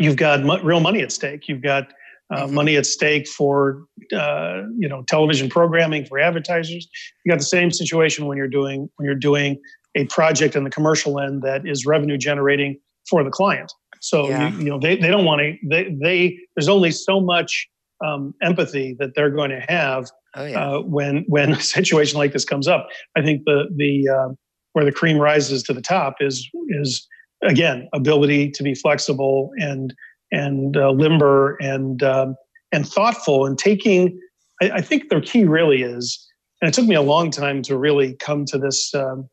you've 0.00 0.16
got 0.16 0.42
real 0.64 0.80
money 0.80 1.02
at 1.02 1.12
stake. 1.12 1.48
You've 1.48 1.62
got 1.62 1.92
uh, 2.32 2.44
mm-hmm. 2.44 2.54
money 2.54 2.76
at 2.76 2.86
stake 2.86 3.28
for 3.28 3.84
uh, 4.16 4.62
you 4.78 4.88
know 4.88 5.02
television 5.02 5.48
programming 5.48 6.04
for 6.04 6.18
advertisers. 6.18 6.88
You 7.24 7.30
got 7.32 7.38
the 7.38 7.44
same 7.44 7.70
situation 7.70 8.26
when 8.26 8.38
you're 8.38 8.48
doing 8.48 8.88
when 8.96 9.06
you're 9.06 9.14
doing 9.14 9.60
a 9.94 10.06
project 10.06 10.56
in 10.56 10.64
the 10.64 10.70
commercial 10.70 11.20
end 11.20 11.42
that 11.42 11.66
is 11.66 11.86
revenue 11.86 12.16
generating 12.16 12.78
for 13.08 13.22
the 13.22 13.30
client. 13.30 13.72
So 14.00 14.28
yeah. 14.28 14.50
you, 14.50 14.58
you, 14.58 14.64
know 14.64 14.78
they, 14.78 14.96
they 14.96 15.08
don't 15.08 15.24
want 15.24 15.40
to 15.40 15.56
they 15.68 15.96
they 16.02 16.38
there's 16.56 16.68
only 16.68 16.90
so 16.90 17.20
much 17.20 17.68
um, 18.04 18.34
empathy 18.42 18.96
that 18.98 19.14
they're 19.14 19.30
going 19.30 19.50
to 19.50 19.64
have 19.68 20.10
oh, 20.34 20.44
yeah. 20.44 20.60
uh, 20.60 20.80
when 20.80 21.24
when 21.28 21.52
a 21.54 21.60
situation 21.60 22.18
like 22.18 22.32
this 22.32 22.44
comes 22.44 22.68
up. 22.68 22.88
I 23.16 23.22
think 23.22 23.42
the 23.44 23.66
the 23.74 24.08
uh, 24.08 24.34
where 24.72 24.84
the 24.84 24.92
cream 24.92 25.18
rises 25.18 25.62
to 25.64 25.72
the 25.72 25.82
top 25.82 26.16
is 26.20 26.48
is 26.68 27.06
again 27.42 27.88
ability 27.92 28.50
to 28.50 28.62
be 28.62 28.74
flexible 28.74 29.50
and 29.56 29.94
and 30.34 30.76
uh, 30.76 30.90
limber 30.90 31.56
and 31.60 32.02
um, 32.02 32.36
and 32.72 32.86
thoughtful 32.86 33.46
and 33.46 33.58
taking. 33.58 34.20
I, 34.60 34.70
I, 34.70 34.80
think 34.80 35.08
the 35.08 35.20
key 35.20 35.44
really 35.44 35.82
is, 35.82 36.26
and 36.60 36.68
it 36.68 36.74
took 36.74 36.86
me 36.86 36.94
a 36.94 37.02
long 37.02 37.30
time 37.30 37.62
to 37.62 37.76
really 37.78 38.14
come 38.14 38.44
to 38.46 38.58
this 38.58 38.94
um, 38.94 39.28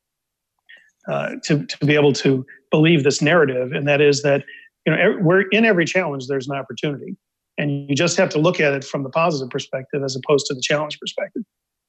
uh, 1.09 1.31
to 1.45 1.65
to 1.65 1.85
be 1.85 1.95
able 1.95 2.13
to 2.13 2.45
believe 2.69 3.03
this 3.03 3.21
narrative, 3.21 3.71
and 3.71 3.87
that 3.87 4.01
is 4.01 4.21
that 4.21 4.43
you 4.85 4.95
know 4.95 5.17
we're 5.19 5.47
in 5.49 5.65
every 5.65 5.85
challenge 5.85 6.27
there's 6.27 6.47
an 6.47 6.55
opportunity, 6.55 7.17
and 7.57 7.89
you 7.89 7.95
just 7.95 8.17
have 8.17 8.29
to 8.29 8.39
look 8.39 8.59
at 8.59 8.73
it 8.73 8.83
from 8.83 9.03
the 9.03 9.09
positive 9.09 9.49
perspective 9.49 10.03
as 10.03 10.15
opposed 10.15 10.45
to 10.47 10.53
the 10.53 10.61
challenge 10.61 10.99
perspective. 10.99 11.43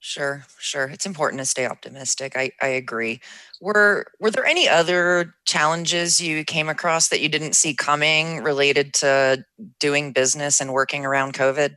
Sure, 0.04 0.44
sure. 0.58 0.86
It's 0.86 1.06
important 1.06 1.38
to 1.38 1.46
stay 1.46 1.64
optimistic. 1.64 2.32
I, 2.36 2.50
I 2.60 2.66
agree. 2.66 3.20
Were 3.60 4.06
were 4.18 4.32
there 4.32 4.44
any 4.44 4.68
other 4.68 5.32
challenges 5.44 6.20
you 6.20 6.44
came 6.44 6.68
across 6.68 7.08
that 7.08 7.20
you 7.20 7.28
didn't 7.28 7.54
see 7.54 7.72
coming 7.72 8.42
related 8.42 8.94
to 8.94 9.44
doing 9.78 10.10
business 10.10 10.60
and 10.60 10.72
working 10.72 11.06
around 11.06 11.34
COVID? 11.34 11.76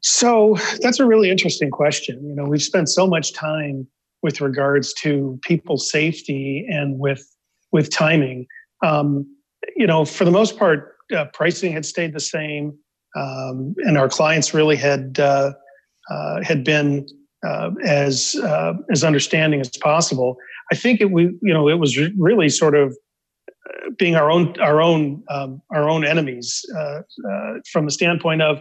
So 0.00 0.58
that's 0.82 1.00
a 1.00 1.06
really 1.06 1.30
interesting 1.30 1.70
question. 1.70 2.22
You 2.28 2.34
know, 2.34 2.44
we've 2.44 2.62
spent 2.62 2.90
so 2.90 3.06
much 3.06 3.32
time 3.32 3.86
with 4.20 4.42
regards 4.42 4.92
to 4.94 5.40
people's 5.42 5.90
safety 5.90 6.66
and 6.68 6.98
with 6.98 7.26
with 7.72 7.88
timing. 7.88 8.46
Um, 8.84 9.26
you 9.76 9.86
know, 9.86 10.04
for 10.04 10.26
the 10.26 10.30
most 10.30 10.58
part, 10.58 10.94
uh, 11.10 11.24
pricing 11.32 11.72
had 11.72 11.86
stayed 11.86 12.12
the 12.12 12.20
same, 12.20 12.78
um, 13.16 13.74
and 13.78 13.96
our 13.96 14.10
clients 14.10 14.52
really 14.52 14.76
had. 14.76 15.18
Uh, 15.18 15.54
had 16.42 16.64
been 16.64 17.06
uh, 17.46 17.70
as 17.84 18.34
uh, 18.42 18.74
as 18.90 19.04
understanding 19.04 19.60
as 19.60 19.70
possible. 19.80 20.36
I 20.72 20.74
think 20.74 21.00
it 21.00 21.10
we 21.10 21.24
you 21.42 21.54
know 21.54 21.68
it 21.68 21.78
was 21.78 21.96
really 22.18 22.48
sort 22.48 22.74
of 22.74 22.96
uh, 23.68 23.90
being 23.98 24.16
our 24.16 24.30
own 24.30 24.58
our 24.60 24.80
own 24.80 25.22
um, 25.30 25.62
our 25.70 25.88
own 25.88 26.04
enemies 26.04 26.64
uh, 26.76 27.02
uh, 27.30 27.54
from 27.70 27.84
the 27.84 27.90
standpoint 27.90 28.42
of 28.42 28.60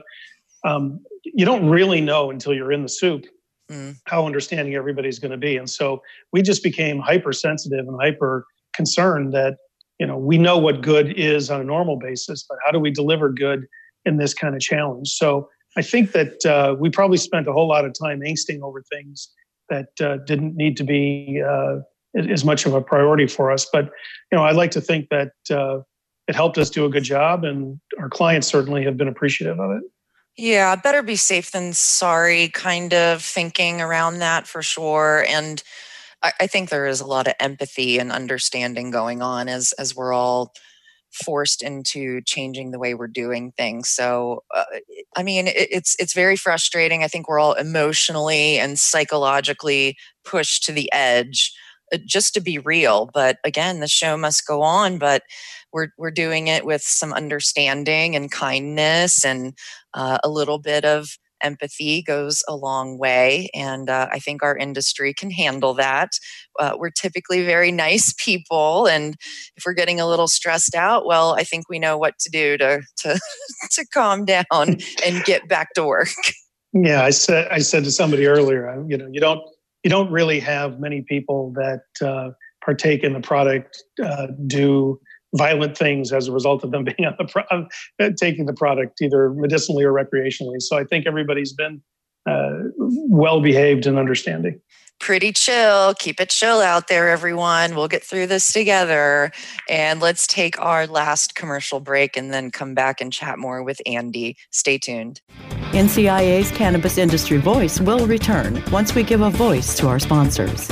um, 0.64 1.00
you 1.24 1.46
don't 1.46 1.70
really 1.70 2.02
know 2.02 2.30
until 2.30 2.54
you're 2.54 2.72
in 2.72 2.84
the 2.84 2.90
soup 2.90 3.26
mm. 3.72 3.96
how 4.06 4.26
understanding 4.26 4.76
everybody's 4.76 5.20
going 5.20 5.32
to 5.32 5.38
be, 5.38 5.58
and 5.58 5.70
so 5.70 6.02
we 6.32 6.42
just 6.42 6.64
became 6.64 7.00
hypersensitive 7.00 7.88
and 7.88 7.98
hyper 8.00 8.46
concerned 8.74 9.34
that 9.34 9.58
you 10.00 10.06
know 10.06 10.18
we 10.18 10.38
know 10.38 10.58
what 10.58 10.82
good 10.82 11.18
is 11.18 11.50
on 11.50 11.62
a 11.62 11.64
normal 11.64 11.98
basis, 11.98 12.46
but 12.48 12.58
how 12.64 12.72
do 12.72 12.80
we 12.80 12.92
deliver 12.92 13.32
good 13.32 13.66
in 14.06 14.18
this 14.18 14.34
kind 14.34 14.56
of 14.56 14.62
challenge? 14.62 15.10
So 15.10 15.50
I 15.78 15.84
think 15.84 16.12
that 16.14 16.44
uh, 16.46 16.76
we 16.78 16.90
probably 16.90 17.18
spent 17.18 17.48
a 17.48 17.54
whole 17.54 17.68
lot 17.68 17.86
of 17.86 17.94
time 17.94 18.22
angsting 18.22 18.62
over 18.62 18.82
things 18.82 19.30
that 19.70 19.90
uh, 20.02 20.18
didn't 20.26 20.56
need 20.56 20.76
to 20.78 20.84
be 20.84 21.42
uh, 21.48 21.78
as 22.18 22.44
much 22.44 22.66
of 22.66 22.74
a 22.74 22.82
priority 22.82 23.28
for 23.28 23.52
us. 23.52 23.68
But 23.72 23.86
you 24.32 24.38
know, 24.38 24.44
I'd 24.44 24.56
like 24.56 24.72
to 24.72 24.82
think 24.82 25.08
that 25.10 25.34
uh, 25.52 25.80
it 26.28 26.36
helped 26.36 26.58
us 26.58 26.72
do 26.72 26.86
a 26.86 26.90
good 26.90 27.04
job, 27.04 27.44
and 27.44 27.80
our 28.00 28.10
clients 28.10 28.48
certainly 28.48 28.84
have 28.84 28.98
been 28.98 29.08
appreciative 29.08 29.60
of 29.60 29.72
it. 29.78 29.84
Yeah, 30.36 30.76
better 30.76 31.04
be 31.04 31.16
safe 31.16 31.52
than 31.52 31.74
sorry, 31.74 32.50
kind 32.50 32.94
of 32.94 33.24
thinking 33.24 33.82
around 33.82 34.20
that 34.20 34.48
for 34.48 34.62
sure. 34.62 35.26
And 35.28 35.64
I, 36.24 36.32
I 36.42 36.48
think 36.48 36.70
there 36.70 36.88
is 36.88 37.02
a 37.02 37.08
lot 37.08 37.28
of 37.28 37.34
empathy 37.40 38.00
and 38.00 38.12
understanding 38.12 38.90
going 38.90 39.22
on 39.22 39.48
as 39.48 39.74
as 39.74 39.96
we're 39.96 40.14
all 40.14 40.54
forced 41.12 41.64
into 41.64 42.22
changing 42.22 42.72
the 42.72 42.80
way 42.80 42.94
we're 42.94 43.08
doing 43.08 43.52
things. 43.52 43.90
So, 43.90 44.44
uh, 44.56 44.66
I 45.18 45.24
mean, 45.24 45.48
it, 45.48 45.56
it's 45.72 45.96
it's 46.00 46.14
very 46.14 46.38
frustrating. 46.38 47.04
I 47.04 47.08
think 47.08 47.28
we're 47.28 47.40
all 47.40 47.54
emotionally 47.54 48.60
and 48.60 48.80
psychologically 48.80 49.98
pushed 50.24 50.64
to 50.66 50.72
the 50.72 50.92
edge 50.94 51.54
uh, 51.94 51.98
just 52.06 52.34
to 52.36 52.42
be 52.42 52.60
real. 52.60 53.10
But 53.14 53.40
again, 53.44 53.80
the 53.80 53.88
show 53.88 54.16
must 54.16 54.48
go 54.48 54.62
on. 54.62 55.00
But 55.00 55.24
we're 55.74 55.90
we're 55.98 56.12
doing 56.12 56.48
it 56.48 56.66
with 56.66 56.84
some 56.84 57.14
understanding 57.14 58.16
and 58.16 58.32
kindness 58.32 59.26
and 59.26 59.54
uh, 59.96 60.20
a 60.24 60.30
little 60.30 60.60
bit 60.60 60.86
of 60.86 61.18
empathy 61.42 62.02
goes 62.02 62.44
a 62.48 62.56
long 62.56 62.98
way. 62.98 63.50
And 63.54 63.90
uh, 63.90 64.08
I 64.12 64.20
think 64.20 64.44
our 64.44 64.58
industry 64.58 65.14
can 65.14 65.32
handle 65.32 65.74
that. 65.76 66.12
Uh, 66.60 66.74
we're 66.78 66.92
typically 66.92 67.46
very 67.46 67.72
nice 67.88 68.14
people. 68.18 68.88
And 68.88 69.16
if 69.56 69.64
we're 69.66 69.74
getting 69.74 70.00
a 70.00 70.08
little 70.08 70.28
stressed 70.28 70.76
out, 70.76 71.06
well, 71.06 71.34
I 71.34 71.44
think 71.44 71.70
we 71.70 71.80
know 71.80 71.98
what 71.98 72.18
to 72.20 72.30
do 72.30 72.58
to, 72.58 72.82
to, 73.04 73.20
to 73.72 73.86
calm 73.94 74.26
down 74.26 74.78
and 75.06 75.24
get 75.26 75.48
back 75.48 75.74
to 75.76 75.84
work. 75.84 76.10
Yeah, 76.74 77.04
I 77.04 77.12
said 77.12 77.48
I 77.50 77.60
said 77.60 77.86
to 77.86 77.92
somebody 77.92 78.28
earlier, 78.28 78.84
you 78.88 78.98
know, 78.98 79.08
you 79.10 79.22
don't 79.22 79.42
you 79.84 79.90
don't 79.90 80.12
really 80.12 80.40
have 80.42 80.80
many 80.80 81.02
people 81.02 81.54
that 81.56 81.84
uh, 82.06 82.32
partake 82.64 83.04
in 83.04 83.14
the 83.14 83.22
product 83.22 83.82
uh, 84.04 84.28
do 84.48 85.00
violent 85.36 85.78
things 85.78 86.12
as 86.12 86.28
a 86.28 86.32
result 86.32 86.64
of 86.64 86.72
them 86.72 86.84
being 86.98 87.08
on 87.08 87.16
the 87.18 87.26
pro- 87.26 87.44
uh, 87.44 88.10
taking 88.20 88.46
the 88.46 88.54
product 88.54 89.02
either 89.02 89.32
medicinally 89.32 89.84
or 89.84 89.94
recreationally. 89.94 90.62
So 90.62 90.78
I 90.78 90.84
think 90.84 91.06
everybody's 91.06 91.54
been 91.54 91.82
uh, 92.28 92.54
well 92.78 93.42
behaved 93.42 93.86
and 93.86 93.98
understanding. 93.98 94.60
Pretty 95.00 95.32
chill. 95.32 95.94
Keep 95.94 96.20
it 96.20 96.30
chill 96.30 96.60
out 96.60 96.88
there, 96.88 97.10
everyone. 97.10 97.76
We'll 97.76 97.88
get 97.88 98.04
through 98.04 98.28
this 98.28 98.52
together. 98.52 99.32
And 99.70 100.00
let's 100.00 100.26
take 100.26 100.60
our 100.60 100.88
last 100.88 101.36
commercial 101.36 101.80
break 101.80 102.18
and 102.18 102.34
then 102.34 102.50
come 102.50 102.74
back 102.74 103.00
and 103.00 103.14
chat 103.14 103.38
more 103.38 103.62
with 103.62 103.80
Andy. 103.86 104.38
Stay 104.50 104.80
tuned. 104.80 105.22
NCIA's 105.72 106.50
Cannabis 106.52 106.98
Industry 106.98 107.38
Voice 107.38 107.80
will 107.80 108.08
return 108.08 108.64
once 108.72 108.96
we 108.96 109.04
give 109.04 109.22
a 109.22 109.30
voice 109.30 109.78
to 109.78 109.88
our 109.88 110.00
sponsors. 110.00 110.72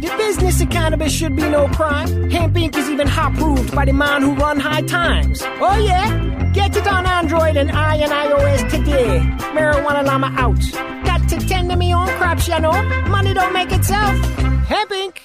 The 0.00 0.14
business 0.16 0.62
of 0.62 0.70
cannabis 0.70 1.12
should 1.12 1.36
be 1.36 1.42
no 1.42 1.68
crime. 1.68 2.30
Hemp 2.30 2.54
Inc. 2.54 2.74
is 2.74 2.88
even 2.88 3.06
hot 3.06 3.34
proved 3.34 3.74
by 3.74 3.84
the 3.84 3.92
man 3.92 4.22
who 4.22 4.32
run 4.32 4.58
high 4.58 4.80
times. 4.80 5.42
Oh 5.44 5.76
yeah? 5.76 6.50
Get 6.54 6.74
it 6.74 6.86
on 6.86 7.04
Android 7.04 7.58
and 7.58 7.70
I 7.70 7.96
and 7.96 8.10
iOS 8.10 8.70
today. 8.70 9.18
Marijuana 9.52 10.02
Llama 10.06 10.32
out. 10.38 11.04
Got 11.04 11.28
to 11.28 11.38
tend 11.46 11.68
to 11.68 11.76
me 11.76 11.92
own 11.92 12.08
crops, 12.16 12.48
you 12.48 12.58
know. 12.60 12.72
Money 13.08 13.34
don't 13.34 13.52
make 13.52 13.72
itself. 13.72 14.16
Hemp 14.64 14.90
Inc. 14.90 15.18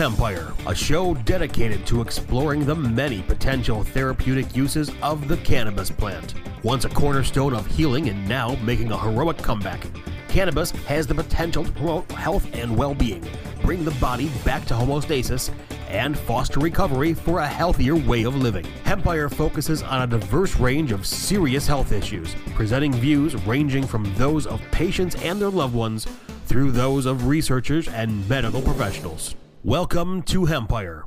Empire, 0.00 0.54
a 0.66 0.74
show 0.74 1.12
dedicated 1.12 1.84
to 1.88 2.00
exploring 2.00 2.64
the 2.64 2.74
many 2.74 3.20
potential 3.20 3.84
therapeutic 3.84 4.56
uses 4.56 4.90
of 5.02 5.28
the 5.28 5.36
cannabis 5.38 5.90
plant. 5.90 6.32
Once 6.62 6.86
a 6.86 6.88
cornerstone 6.88 7.52
of 7.52 7.66
healing 7.66 8.08
and 8.08 8.26
now 8.26 8.56
making 8.64 8.92
a 8.92 8.98
heroic 8.98 9.36
comeback. 9.36 9.86
Cannabis 10.28 10.70
has 10.70 11.06
the 11.06 11.14
potential 11.14 11.64
to 11.64 11.72
promote 11.72 12.10
health 12.12 12.46
and 12.52 12.76
well 12.76 12.94
being, 12.94 13.26
bring 13.62 13.84
the 13.84 13.90
body 13.92 14.30
back 14.44 14.64
to 14.66 14.74
homeostasis, 14.74 15.50
and 15.88 16.18
foster 16.18 16.60
recovery 16.60 17.14
for 17.14 17.40
a 17.40 17.46
healthier 17.46 17.96
way 17.96 18.24
of 18.24 18.36
living. 18.36 18.66
Empire 18.84 19.30
focuses 19.30 19.82
on 19.82 20.02
a 20.02 20.06
diverse 20.06 20.56
range 20.56 20.92
of 20.92 21.06
serious 21.06 21.66
health 21.66 21.92
issues, 21.92 22.34
presenting 22.54 22.92
views 22.92 23.34
ranging 23.46 23.86
from 23.86 24.12
those 24.16 24.46
of 24.46 24.60
patients 24.70 25.14
and 25.22 25.40
their 25.40 25.50
loved 25.50 25.74
ones 25.74 26.06
through 26.44 26.72
those 26.72 27.06
of 27.06 27.26
researchers 27.26 27.88
and 27.88 28.28
medical 28.28 28.60
professionals. 28.60 29.34
Welcome 29.64 30.22
to 30.24 30.46
Empire. 30.46 31.06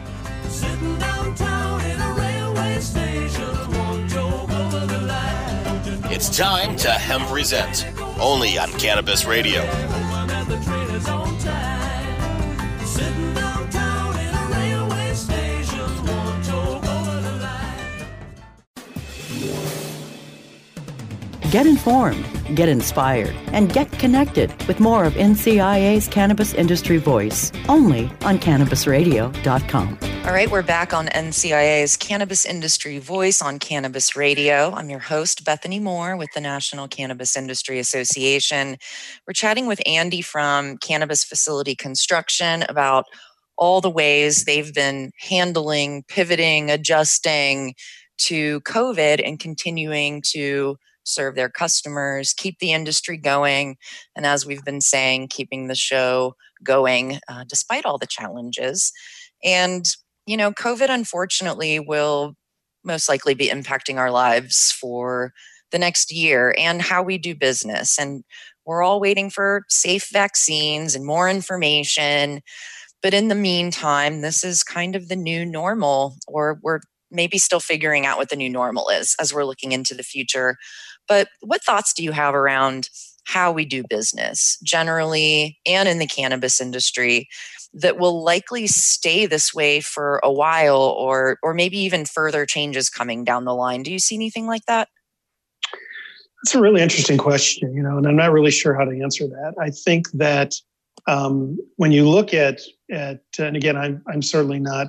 It's 6.23 6.37
time 6.37 6.75
to 6.75 6.91
Hemp 6.91 7.27
Present, 7.29 7.87
only 8.19 8.55
on 8.55 8.71
Cannabis 8.73 9.25
Radio. 9.25 9.63
Get 21.49 21.65
informed, 21.65 22.55
get 22.55 22.69
inspired, 22.69 23.35
and 23.47 23.73
get 23.73 23.91
connected 23.93 24.53
with 24.67 24.79
more 24.79 25.05
of 25.05 25.15
NCIA's 25.15 26.07
Cannabis 26.07 26.53
Industry 26.53 26.97
Voice 26.97 27.51
only 27.67 28.11
on 28.21 28.37
CannabisRadio.com. 28.37 30.10
All 30.23 30.33
right, 30.33 30.51
we're 30.51 30.61
back 30.61 30.93
on 30.93 31.07
NCIA's 31.07 31.97
Cannabis 31.97 32.45
Industry 32.45 32.99
Voice 32.99 33.41
on 33.41 33.57
Cannabis 33.57 34.15
Radio. 34.15 34.71
I'm 34.71 34.87
your 34.87 34.99
host, 34.99 35.43
Bethany 35.43 35.79
Moore 35.79 36.15
with 36.15 36.29
the 36.35 36.39
National 36.39 36.87
Cannabis 36.87 37.35
Industry 37.35 37.79
Association. 37.79 38.77
We're 39.25 39.33
chatting 39.33 39.65
with 39.65 39.81
Andy 39.87 40.21
from 40.21 40.77
Cannabis 40.77 41.23
Facility 41.23 41.75
Construction 41.75 42.63
about 42.69 43.05
all 43.57 43.81
the 43.81 43.89
ways 43.89 44.45
they've 44.45 44.71
been 44.71 45.09
handling, 45.19 46.03
pivoting, 46.07 46.69
adjusting 46.69 47.73
to 48.19 48.61
COVID 48.61 49.27
and 49.27 49.39
continuing 49.39 50.21
to 50.33 50.77
serve 51.03 51.33
their 51.33 51.49
customers, 51.49 52.31
keep 52.31 52.59
the 52.59 52.73
industry 52.73 53.17
going, 53.17 53.75
and 54.15 54.27
as 54.27 54.45
we've 54.45 54.63
been 54.63 54.81
saying, 54.81 55.29
keeping 55.29 55.67
the 55.67 55.75
show 55.75 56.35
going 56.63 57.19
uh, 57.27 57.43
despite 57.49 57.85
all 57.85 57.97
the 57.97 58.05
challenges. 58.05 58.93
And, 59.43 59.85
you 60.25 60.37
know, 60.37 60.51
COVID 60.51 60.89
unfortunately 60.89 61.79
will 61.79 62.35
most 62.83 63.09
likely 63.09 63.33
be 63.33 63.49
impacting 63.49 63.97
our 63.97 64.11
lives 64.11 64.71
for 64.71 65.33
the 65.71 65.79
next 65.79 66.11
year 66.11 66.53
and 66.57 66.81
how 66.81 67.01
we 67.03 67.17
do 67.17 67.35
business. 67.35 67.97
And 67.97 68.23
we're 68.65 68.83
all 68.83 68.99
waiting 68.99 69.29
for 69.29 69.63
safe 69.69 70.07
vaccines 70.11 70.95
and 70.95 71.05
more 71.05 71.29
information. 71.29 72.41
But 73.01 73.13
in 73.13 73.27
the 73.29 73.35
meantime, 73.35 74.21
this 74.21 74.43
is 74.43 74.63
kind 74.63 74.95
of 74.95 75.07
the 75.07 75.15
new 75.15 75.45
normal, 75.45 76.17
or 76.27 76.59
we're 76.61 76.81
maybe 77.09 77.37
still 77.37 77.59
figuring 77.59 78.05
out 78.05 78.17
what 78.17 78.29
the 78.29 78.35
new 78.35 78.49
normal 78.49 78.89
is 78.89 79.15
as 79.19 79.33
we're 79.33 79.45
looking 79.45 79.71
into 79.71 79.93
the 79.93 80.03
future 80.03 80.55
but 81.07 81.27
what 81.41 81.63
thoughts 81.63 81.93
do 81.93 82.03
you 82.03 82.11
have 82.11 82.35
around 82.35 82.89
how 83.25 83.51
we 83.51 83.65
do 83.65 83.83
business 83.89 84.57
generally 84.63 85.59
and 85.65 85.87
in 85.87 85.99
the 85.99 86.07
cannabis 86.07 86.59
industry 86.59 87.27
that 87.73 87.97
will 87.97 88.23
likely 88.23 88.67
stay 88.67 89.25
this 89.25 89.53
way 89.53 89.79
for 89.79 90.19
a 90.23 90.31
while 90.31 90.81
or 90.81 91.37
or 91.41 91.53
maybe 91.53 91.77
even 91.77 92.05
further 92.05 92.45
changes 92.45 92.89
coming 92.89 93.23
down 93.23 93.45
the 93.45 93.55
line? 93.55 93.83
Do 93.83 93.91
you 93.91 93.99
see 93.99 94.15
anything 94.15 94.47
like 94.47 94.65
that? 94.67 94.89
That's 96.43 96.55
a 96.55 96.61
really 96.61 96.81
interesting 96.81 97.17
question, 97.17 97.73
you 97.75 97.83
know, 97.83 97.97
and 97.97 98.07
I'm 98.07 98.15
not 98.15 98.31
really 98.31 98.51
sure 98.51 98.73
how 98.73 98.83
to 98.83 99.01
answer 99.01 99.27
that. 99.27 99.53
I 99.59 99.69
think 99.69 100.09
that 100.11 100.55
um, 101.07 101.57
when 101.75 101.91
you 101.91 102.09
look 102.09 102.33
at 102.33 102.59
at 102.91 103.21
and 103.39 103.55
again, 103.55 103.77
I'm 103.77 104.01
I'm 104.07 104.21
certainly 104.21 104.59
not 104.59 104.87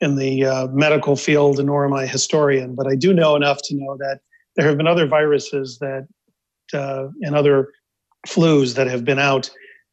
in 0.00 0.16
the 0.16 0.44
uh, 0.44 0.66
medical 0.68 1.14
field, 1.14 1.64
nor 1.64 1.84
am 1.84 1.94
I 1.94 2.04
a 2.04 2.08
historian, 2.08 2.74
but 2.74 2.88
I 2.88 2.96
do 2.96 3.14
know 3.14 3.36
enough 3.36 3.62
to 3.64 3.74
know 3.76 3.96
that 3.98 4.20
there 4.56 4.66
have 4.66 4.76
been 4.76 4.86
other 4.86 5.06
viruses 5.06 5.78
that 5.78 6.06
uh, 6.74 7.08
and 7.22 7.34
other 7.34 7.68
flus 8.26 8.74
that 8.74 8.86
have 8.86 9.04
been 9.04 9.18
out 9.18 9.50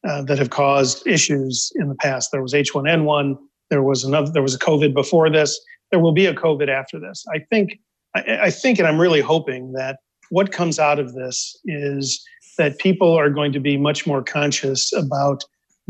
uh, 0.08 0.22
that 0.24 0.38
have 0.38 0.50
caused 0.50 1.06
issues 1.08 1.72
in 1.76 1.89
the 1.89 1.95
past. 1.95 2.32
There 2.32 2.41
was 2.41 2.54
H1N1. 2.54 3.38
There 3.69 3.84
was 3.84 4.04
another. 4.04 4.32
There 4.32 4.41
was 4.41 4.56
a 4.56 4.60
COVID 4.60 4.93
before 4.93 5.30
this. 5.30 5.60
There 5.91 6.00
will 6.00 6.13
be 6.13 6.26
a 6.26 6.34
COVID 6.34 6.69
after 6.69 7.00
this. 7.00 7.26
I 7.34 7.39
think. 7.50 7.80
I, 8.15 8.39
I 8.43 8.50
think, 8.50 8.80
and 8.80 8.88
I'm 8.88 9.00
really 9.00 9.22
hoping 9.22 9.74
that 9.74 10.00
what 10.30 10.52
comes 10.52 10.80
out 10.80 11.00
of 11.00 11.13
this 11.13 11.56
is 11.65 12.24
that 12.58 12.78
people 12.80 13.13
are 13.13 13.30
going 13.30 13.52
to 13.54 13.60
be 13.60 13.78
much 13.78 14.06
more 14.06 14.24
conscious 14.24 14.91
about 14.93 15.43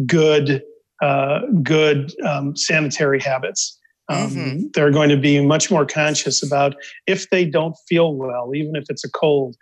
good, 0.05 0.61
uh, 1.01 1.39
good 1.63 2.13
um, 2.25 2.55
sanitary 2.55 3.19
habits. 3.19 3.78
Um, 4.09 4.29
mm-hmm. 4.29 4.59
They're 4.73 4.91
going 4.91 5.09
to 5.09 5.17
be 5.17 5.39
much 5.45 5.69
more 5.69 5.85
conscious 5.85 6.43
about 6.43 6.75
if 7.05 7.29
they 7.29 7.45
don't 7.45 7.75
feel 7.87 8.15
well, 8.15 8.51
even 8.55 8.75
if 8.75 8.85
it's 8.89 9.03
a 9.03 9.09
cold, 9.09 9.55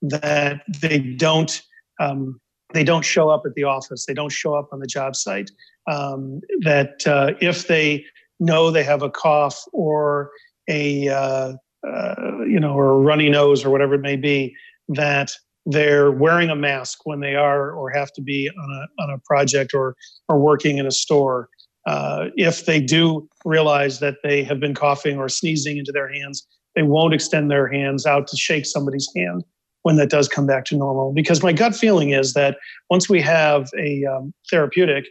that 0.00 0.62
they 0.80 0.98
don't 0.98 1.62
um, 2.00 2.40
they 2.72 2.84
don't 2.84 3.04
show 3.04 3.28
up 3.28 3.42
at 3.44 3.54
the 3.54 3.64
office, 3.64 4.06
they 4.06 4.14
don't 4.14 4.32
show 4.32 4.54
up 4.54 4.68
on 4.72 4.80
the 4.80 4.86
job 4.86 5.14
site. 5.14 5.50
Um, 5.90 6.40
that 6.60 7.06
uh, 7.06 7.34
if 7.40 7.68
they 7.68 8.04
know 8.40 8.70
they 8.70 8.82
have 8.82 9.02
a 9.02 9.10
cough 9.10 9.62
or 9.72 10.30
a 10.68 11.08
uh, 11.08 11.52
uh, 11.86 12.44
you 12.46 12.58
know 12.58 12.72
or 12.72 12.92
a 12.92 12.98
runny 12.98 13.28
nose 13.28 13.64
or 13.64 13.70
whatever 13.70 13.94
it 13.94 14.00
may 14.00 14.16
be, 14.16 14.54
that 14.88 15.32
they're 15.66 16.10
wearing 16.10 16.50
a 16.50 16.56
mask 16.56 17.00
when 17.04 17.20
they 17.20 17.36
are 17.36 17.72
or 17.72 17.90
have 17.90 18.12
to 18.14 18.22
be 18.22 18.48
on 18.48 18.70
a 18.70 19.02
on 19.02 19.10
a 19.10 19.18
project 19.18 19.74
or 19.74 19.94
or 20.28 20.38
working 20.38 20.78
in 20.78 20.86
a 20.86 20.90
store 20.90 21.48
uh, 21.86 22.26
if 22.36 22.66
they 22.66 22.80
do 22.80 23.28
realize 23.44 23.98
that 24.00 24.16
they 24.22 24.44
have 24.44 24.60
been 24.60 24.74
coughing 24.74 25.18
or 25.18 25.28
sneezing 25.28 25.78
into 25.78 25.92
their 25.92 26.12
hands, 26.12 26.46
they 26.74 26.82
won't 26.82 27.14
extend 27.14 27.50
their 27.50 27.68
hands 27.68 28.06
out 28.06 28.26
to 28.28 28.36
shake 28.36 28.66
somebody's 28.66 29.08
hand 29.16 29.44
when 29.82 29.96
that 29.96 30.10
does 30.10 30.28
come 30.28 30.46
back 30.46 30.64
to 30.66 30.76
normal. 30.76 31.12
Because 31.12 31.42
my 31.42 31.52
gut 31.52 31.74
feeling 31.74 32.10
is 32.10 32.34
that 32.34 32.56
once 32.88 33.08
we 33.08 33.20
have 33.20 33.68
a 33.78 34.04
um, 34.04 34.32
therapeutic 34.48 35.06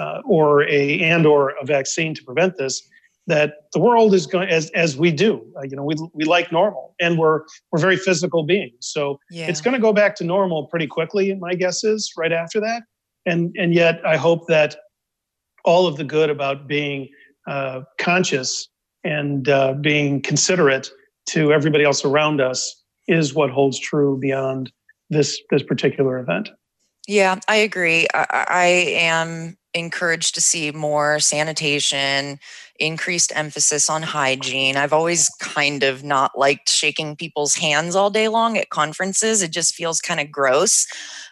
uh, 0.00 0.22
or 0.24 0.62
a 0.68 1.00
and 1.00 1.26
or 1.26 1.50
a 1.60 1.64
vaccine 1.64 2.14
to 2.14 2.24
prevent 2.24 2.56
this, 2.56 2.82
that 3.26 3.54
the 3.72 3.78
world 3.78 4.12
is 4.12 4.26
going 4.26 4.48
as 4.48 4.70
as 4.70 4.96
we 4.96 5.10
do. 5.10 5.44
Uh, 5.56 5.62
you 5.62 5.76
know, 5.76 5.84
we 5.84 5.94
we 6.14 6.24
like 6.24 6.50
normal, 6.52 6.94
and 7.00 7.18
we're 7.18 7.40
we're 7.70 7.80
very 7.80 7.96
physical 7.96 8.44
beings. 8.44 8.74
So 8.80 9.18
yeah. 9.30 9.46
it's 9.46 9.60
going 9.60 9.74
to 9.74 9.80
go 9.80 9.92
back 9.92 10.16
to 10.16 10.24
normal 10.24 10.66
pretty 10.66 10.86
quickly. 10.86 11.34
My 11.34 11.54
guess 11.54 11.84
is 11.84 12.12
right 12.16 12.32
after 12.32 12.60
that. 12.60 12.82
And 13.26 13.54
and 13.58 13.74
yet 13.74 14.00
I 14.06 14.16
hope 14.16 14.46
that 14.48 14.76
all 15.64 15.86
of 15.86 15.96
the 15.96 16.04
good 16.04 16.30
about 16.30 16.66
being 16.66 17.08
uh, 17.46 17.82
conscious 17.98 18.68
and 19.02 19.48
uh, 19.48 19.74
being 19.74 20.20
considerate 20.22 20.90
to 21.26 21.52
everybody 21.52 21.84
else 21.84 22.04
around 22.04 22.40
us 22.40 22.82
is 23.08 23.34
what 23.34 23.50
holds 23.50 23.78
true 23.78 24.18
beyond 24.18 24.72
this 25.10 25.40
this 25.50 25.62
particular 25.62 26.18
event. 26.18 26.50
Yeah, 27.06 27.38
I 27.48 27.56
agree. 27.56 28.06
I, 28.14 28.46
I 28.48 28.66
am 28.96 29.58
encouraged 29.74 30.34
to 30.36 30.40
see 30.40 30.70
more 30.70 31.18
sanitation, 31.18 32.38
increased 32.78 33.32
emphasis 33.34 33.90
on 33.90 34.02
hygiene. 34.02 34.76
I've 34.76 34.92
always 34.92 35.28
kind 35.40 35.82
of 35.82 36.02
not 36.02 36.38
liked 36.38 36.68
shaking 36.68 37.16
people's 37.16 37.56
hands 37.56 37.94
all 37.94 38.08
day 38.08 38.28
long 38.28 38.56
at 38.56 38.70
conferences. 38.70 39.42
It 39.42 39.50
just 39.50 39.74
feels 39.74 40.00
kind 40.00 40.20
of 40.20 40.30
gross 40.30 40.86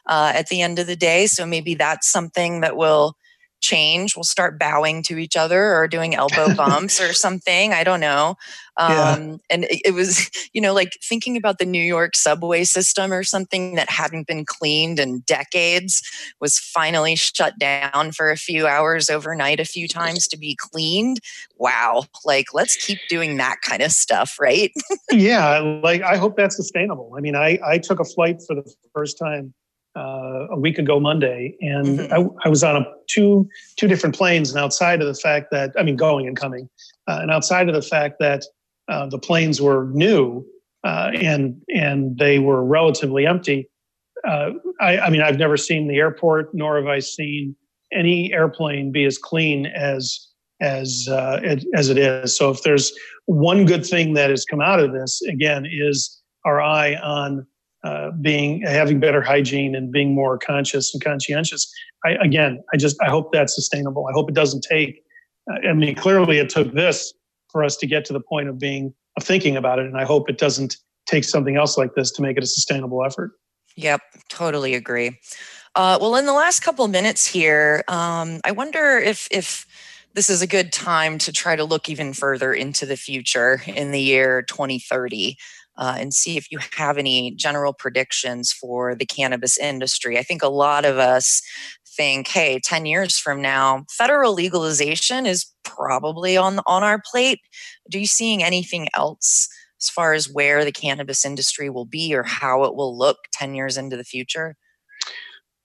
uh, 0.07 0.33
at 0.35 0.49
the 0.49 0.61
end 0.61 0.79
of 0.79 0.87
the 0.87 0.97
day. 0.97 1.27
So 1.27 1.47
maybe 1.47 1.75
that's 1.75 2.11
something 2.11 2.61
that 2.61 2.77
will 2.77 3.17
change. 3.63 4.17
We'll 4.17 4.25
start 4.25 4.59
bowing 4.59 5.03
to 5.05 5.17
each 5.17 5.37
other 5.37 5.75
or 5.75 5.89
doing 5.89 6.15
elbow 6.15 6.55
bumps 6.57 7.01
or 7.01 7.13
something. 7.13 7.73
I 7.73 7.85
don't 7.85 8.01
know. 8.01 8.37
Um, 8.77 8.91
yeah. 8.91 9.37
And 9.51 9.65
it, 9.65 9.83
it, 9.87 9.95
was, 9.95 10.31
you 10.53 10.61
know, 10.61 10.75
like 10.75 10.99
thinking 11.03 11.37
about 11.37 11.59
the 11.59 11.65
New 11.65 11.83
York 11.83 12.17
subway 12.17 12.65
system 12.65 13.13
or 13.13 13.23
something 13.23 13.75
that 13.77 13.91
hadn't 13.91 14.27
been 14.27 14.45
cleaned 14.45 14.99
in 14.99 15.21
decades 15.21 16.03
was 16.41 16.59
finally 16.59 17.17
shut 17.17 17.59
down 17.59 18.13
for 18.13 18.31
a 18.31 18.37
few 18.37 18.67
hours 18.67 19.09
overnight, 19.09 19.61
a 19.61 19.65
few 19.65 19.89
times 19.89 20.27
to 20.29 20.39
be 20.39 20.57
cleaned. 20.59 21.21
Wow. 21.57 22.05
Like, 22.25 22.47
let's 22.53 22.77
keep 22.77 22.99
doing 23.09 23.37
that 23.37 23.57
kind 23.63 23.83
of 23.83 23.93
stuff, 23.93 24.37
right? 24.41 24.73
yeah. 25.11 25.59
Like, 25.59 26.03
I 26.03 26.17
hope 26.17 26.37
that's 26.37 26.57
sustainable. 26.57 27.13
I 27.17 27.21
mean, 27.21 27.37
I, 27.37 27.59
I 27.65 27.79
took 27.79 28.01
a 28.01 28.05
flight 28.05 28.43
for 28.47 28.55
the 28.55 28.75
first 28.95 29.19
time 29.19 29.55
uh, 29.97 30.47
a 30.51 30.59
week 30.59 30.79
ago 30.79 30.99
Monday, 30.99 31.57
and 31.61 31.99
mm-hmm. 31.99 32.13
I, 32.13 32.47
I, 32.47 32.49
was 32.49 32.65
on 32.65 32.77
a 32.77 32.85
two 33.09 33.49
two 33.77 33.89
different 33.89 34.15
planes. 34.15 34.51
And 34.51 34.59
outside 34.59 35.01
of 35.01 35.07
the 35.07 35.15
fact 35.15 35.49
that 35.51 35.73
I 35.79 35.83
mean, 35.83 35.97
going 35.97 36.27
and 36.27 36.37
coming, 36.37 36.69
uh, 37.09 37.19
and 37.21 37.31
outside 37.31 37.69
of 37.69 37.75
the 37.75 37.83
fact 37.83 38.17
that 38.21 38.45
uh, 38.89 39.07
the 39.07 39.19
planes 39.19 39.61
were 39.61 39.91
new 39.93 40.45
uh, 40.85 41.11
and 41.15 41.61
and 41.69 42.19
they 42.19 42.39
were 42.39 42.65
relatively 42.65 43.27
empty, 43.27 43.69
uh, 44.27 44.51
I, 44.81 44.99
I, 44.99 45.11
mean, 45.11 45.21
I've 45.21 45.39
never 45.39 45.57
seen 45.57 45.89
the 45.89 45.97
airport, 45.97 46.55
nor 46.55 46.77
have 46.77 46.87
I 46.87 47.01
seen 47.01 47.57
any 47.93 48.33
airplane 48.33 48.93
be 48.93 49.05
as 49.05 49.19
clean 49.19 49.67
as 49.67 50.29
as 50.61 51.09
uh, 51.11 51.41
it, 51.43 51.65
as 51.75 51.91
it 51.91 51.99
is. 51.99 52.37
So, 52.37 52.51
if 52.51 52.63
there's 52.63 52.93
one 53.27 53.67
good 53.67 53.85
thing 53.85 54.15
that 54.15 54.31
has 54.31 54.45
come 54.45 54.61
out 54.61 54.81
of 54.81 54.93
this, 54.93 55.21
again, 55.23 55.67
is 55.71 56.23
our 56.45 56.61
eye 56.61 56.95
on 56.97 57.47
uh, 57.85 58.13
being 58.21 58.63
having 58.63 59.01
better 59.01 59.23
hygiene 59.23 59.75
and 59.75 59.91
being 59.91 60.15
more 60.15 60.39
conscious 60.39 60.95
and 60.95 61.03
conscientious. 61.03 61.73
I, 62.05 62.13
again, 62.23 62.63
I 62.73 62.77
just 62.77 62.97
I 63.03 63.09
hope 63.09 63.33
that's 63.33 63.55
sustainable. 63.55 64.07
I 64.09 64.13
hope 64.13 64.29
it 64.29 64.35
doesn't 64.35 64.65
take. 64.69 65.03
Uh, 65.51 65.69
I 65.69 65.73
mean, 65.73 65.95
clearly 65.95 66.39
it 66.39 66.49
took 66.49 66.73
this 66.75 67.13
for 67.51 67.65
us 67.65 67.77
to 67.79 67.87
get 67.87 68.05
to 68.07 68.13
the 68.13 68.21
point 68.21 68.49
of 68.49 68.59
being 68.59 68.95
of 69.17 69.25
thinking 69.25 69.57
about 69.57 69.79
it, 69.79 69.87
and 69.87 69.97
I 69.97 70.05
hope 70.05 70.31
it 70.31 70.39
doesn't 70.39 70.77
take 71.07 71.25
something 71.25 71.57
else 71.57 71.77
like 71.77 71.95
this 71.95 72.13
to 72.13 72.23
make 72.23 72.37
it 72.37 72.45
a 72.45 72.47
sustainable 72.47 73.05
effort. 73.05 73.33
Yep, 73.77 74.01
totally 74.29 74.75
agree. 74.75 75.19
Uh, 75.75 75.99
well, 76.01 76.17
in 76.17 76.27
the 76.27 76.33
last 76.33 76.61
couple 76.61 76.85
of 76.85 76.91
minutes 76.91 77.27
here, 77.27 77.83
um, 77.89 78.41
I 78.45 78.53
wonder 78.53 78.99
if 78.99 79.27
if 79.31 79.67
this 80.15 80.29
is 80.29 80.43
a 80.43 80.47
good 80.47 80.73
time 80.73 81.19
to 81.19 81.33
try 81.33 81.57
to 81.57 81.65
look 81.65 81.89
even 81.89 82.13
further 82.13 82.53
into 82.53 82.85
the 82.85 82.97
future 82.97 83.63
in 83.67 83.93
the 83.93 84.01
year 84.01 84.43
2030 84.43 85.39
uh, 85.77 85.97
and 85.99 86.13
see 86.13 86.37
if 86.37 86.51
you 86.51 86.59
have 86.77 86.99
any 86.99 87.33
general 87.33 87.73
predictions 87.73 88.53
for 88.53 88.95
the 88.95 89.07
cannabis 89.07 89.59
industry. 89.59 90.19
I 90.19 90.23
think 90.23 90.43
a 90.43 90.49
lot 90.49 90.85
of 90.85 90.99
us 90.99 91.43
think, 91.97 92.29
hey, 92.29 92.59
10 92.63 92.87
years 92.87 93.19
from 93.19 93.41
now, 93.41 93.85
federal 93.91 94.33
legalization 94.33 95.27
is 95.27 95.47
probably 95.65 96.37
on, 96.37 96.61
on 96.67 96.83
our 96.83 97.01
plate. 97.05 97.41
Do 97.91 97.99
you 97.99 98.07
seeing 98.07 98.43
anything 98.43 98.89
else 98.95 99.49
as 99.81 99.89
far 99.89 100.13
as 100.13 100.31
where 100.31 100.65
the 100.65 100.73
cannabis 100.73 101.25
industry 101.25 101.69
will 101.69 101.85
be 101.85 102.15
or 102.15 102.23
how 102.23 102.65
it 102.65 102.75
will 102.75 102.97
look 102.97 103.19
10 103.33 103.55
years 103.55 103.77
into 103.77 103.97
the 103.97 104.05
future? 104.05 104.57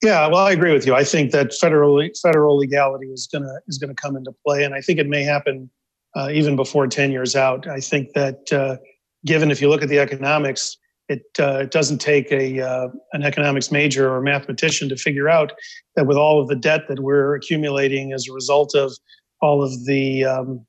Yeah, 0.03 0.27
well, 0.27 0.45
I 0.45 0.51
agree 0.51 0.73
with 0.73 0.85
you. 0.85 0.93
I 0.93 1.03
think 1.03 1.31
that 1.31 1.53
federal 1.53 2.07
federal 2.21 2.57
legality 2.57 3.07
is 3.07 3.27
gonna 3.31 3.55
is 3.67 3.79
gonna 3.79 3.95
come 3.95 4.15
into 4.15 4.31
play, 4.45 4.63
and 4.63 4.75
I 4.75 4.81
think 4.81 4.99
it 4.99 5.07
may 5.07 5.23
happen 5.23 5.71
uh, 6.15 6.29
even 6.31 6.55
before 6.55 6.87
ten 6.87 7.11
years 7.11 7.35
out. 7.35 7.67
I 7.67 7.79
think 7.79 8.13
that 8.13 8.53
uh, 8.53 8.77
given 9.27 9.51
if 9.51 9.61
you 9.61 9.69
look 9.69 9.83
at 9.83 9.89
the 9.89 9.99
economics, 9.99 10.77
it, 11.09 11.23
uh, 11.39 11.59
it 11.59 11.71
doesn't 11.71 11.99
take 11.99 12.31
a 12.31 12.61
uh, 12.61 12.87
an 13.13 13.23
economics 13.23 13.71
major 13.71 14.13
or 14.13 14.21
mathematician 14.21 14.89
to 14.89 14.95
figure 14.95 15.29
out 15.29 15.53
that 15.95 16.07
with 16.07 16.17
all 16.17 16.41
of 16.41 16.47
the 16.47 16.55
debt 16.55 16.81
that 16.89 16.99
we're 16.99 17.35
accumulating 17.35 18.11
as 18.13 18.27
a 18.27 18.33
result 18.33 18.75
of 18.75 18.91
all 19.41 19.63
of 19.63 19.85
the 19.85 20.25
um, 20.25 20.65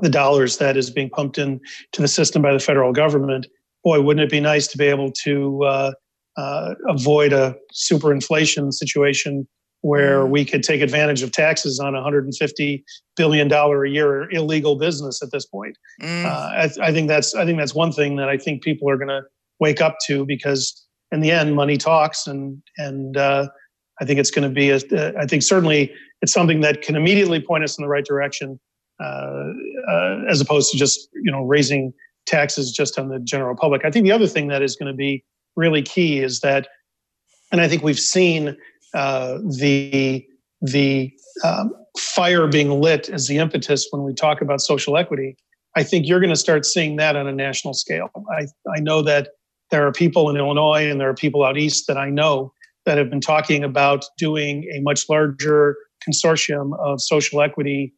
the 0.00 0.08
dollars 0.08 0.58
that 0.58 0.76
is 0.76 0.90
being 0.90 1.10
pumped 1.10 1.38
in 1.38 1.60
to 1.92 2.00
the 2.00 2.08
system 2.08 2.40
by 2.40 2.52
the 2.52 2.60
federal 2.60 2.92
government, 2.92 3.46
boy, 3.82 4.00
wouldn't 4.00 4.24
it 4.24 4.30
be 4.30 4.40
nice 4.40 4.68
to 4.68 4.78
be 4.78 4.84
able 4.84 5.10
to 5.12 5.62
uh, 5.64 5.92
uh 6.36 6.74
avoid 6.88 7.32
a 7.32 7.54
super 7.72 8.12
inflation 8.12 8.72
situation 8.72 9.46
where 9.82 10.20
mm. 10.20 10.30
we 10.30 10.44
could 10.44 10.62
take 10.62 10.80
advantage 10.80 11.22
of 11.22 11.32
taxes 11.32 11.78
on 11.78 11.94
150 11.94 12.84
billion 13.16 13.48
dollar 13.48 13.84
a 13.84 13.90
year 13.90 14.30
illegal 14.30 14.76
business 14.76 15.22
at 15.22 15.30
this 15.30 15.46
point. 15.46 15.76
Mm. 16.02 16.24
Uh, 16.24 16.28
I, 16.28 16.88
I, 16.88 16.92
think 16.92 17.08
that's 17.08 17.34
I 17.34 17.44
think 17.44 17.58
that's 17.58 17.74
one 17.74 17.92
thing 17.92 18.16
that 18.16 18.28
I 18.28 18.36
think 18.36 18.62
people 18.62 18.90
are 18.90 18.96
going 18.96 19.08
to 19.08 19.22
wake 19.60 19.80
up 19.80 19.96
to 20.06 20.24
because 20.24 20.84
in 21.10 21.20
the 21.20 21.30
end, 21.30 21.54
money 21.54 21.76
talks, 21.76 22.26
and 22.26 22.62
and 22.76 23.16
uh, 23.16 23.48
I 24.00 24.04
think 24.04 24.18
it's 24.18 24.30
going 24.30 24.48
to 24.48 24.54
be 24.54 24.70
a, 24.70 24.80
I 25.18 25.26
think 25.26 25.42
certainly 25.42 25.92
it's 26.22 26.32
something 26.32 26.60
that 26.60 26.82
can 26.82 26.96
immediately 26.96 27.40
point 27.40 27.64
us 27.64 27.78
in 27.78 27.82
the 27.82 27.88
right 27.88 28.04
direction, 28.04 28.58
uh, 29.00 29.52
uh, 29.88 30.18
as 30.28 30.40
opposed 30.40 30.70
to 30.72 30.78
just 30.78 31.08
you 31.14 31.30
know 31.30 31.42
raising 31.42 31.92
taxes 32.26 32.72
just 32.72 32.98
on 32.98 33.08
the 33.08 33.18
general 33.20 33.56
public. 33.56 33.84
I 33.84 33.90
think 33.90 34.04
the 34.04 34.12
other 34.12 34.26
thing 34.26 34.48
that 34.48 34.62
is 34.62 34.76
going 34.76 34.92
to 34.92 34.96
be 34.96 35.24
really 35.56 35.82
key 35.82 36.20
is 36.20 36.40
that, 36.40 36.68
and 37.50 37.60
I 37.60 37.68
think 37.68 37.82
we've 37.82 37.98
seen 37.98 38.56
uh, 38.94 39.38
the 39.58 40.26
the 40.60 41.12
um, 41.44 41.72
fire 41.98 42.46
being 42.46 42.80
lit 42.80 43.08
as 43.08 43.26
the 43.26 43.38
impetus 43.38 43.86
when 43.90 44.02
we 44.02 44.14
talk 44.14 44.40
about 44.40 44.60
social 44.60 44.96
equity. 44.96 45.36
I 45.76 45.84
think 45.84 46.06
you're 46.06 46.20
going 46.20 46.30
to 46.30 46.36
start 46.36 46.66
seeing 46.66 46.96
that 46.96 47.14
on 47.14 47.28
a 47.28 47.32
national 47.32 47.74
scale. 47.74 48.10
I, 48.32 48.46
I 48.74 48.80
know 48.80 49.02
that 49.02 49.28
there 49.70 49.86
are 49.86 49.92
people 49.92 50.30
in 50.30 50.36
Illinois 50.36 50.90
and 50.90 51.00
there 51.00 51.08
are 51.08 51.14
people 51.14 51.44
out 51.44 51.56
east 51.56 51.86
that 51.86 51.96
I 51.96 52.10
know 52.10 52.52
that 52.86 52.98
have 52.98 53.10
been 53.10 53.20
talking 53.20 53.62
about 53.62 54.04
doing 54.16 54.64
a 54.74 54.80
much 54.80 55.08
larger 55.08 55.76
consortium 56.08 56.76
of 56.80 57.00
social 57.00 57.42
equity 57.42 57.92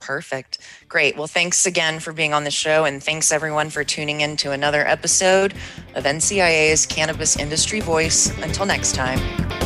Perfect. 0.00 0.58
Great. 0.88 1.16
Well, 1.16 1.26
thanks 1.26 1.66
again 1.66 2.00
for 2.00 2.12
being 2.12 2.34
on 2.34 2.44
the 2.44 2.50
show, 2.50 2.84
and 2.84 3.02
thanks 3.02 3.32
everyone 3.32 3.70
for 3.70 3.82
tuning 3.82 4.20
in 4.20 4.36
to 4.38 4.52
another 4.52 4.86
episode 4.86 5.54
of 5.94 6.04
NCIA's 6.04 6.86
Cannabis 6.86 7.36
Industry 7.36 7.80
Voice. 7.80 8.30
Until 8.42 8.66
next 8.66 8.94
time. 8.94 9.65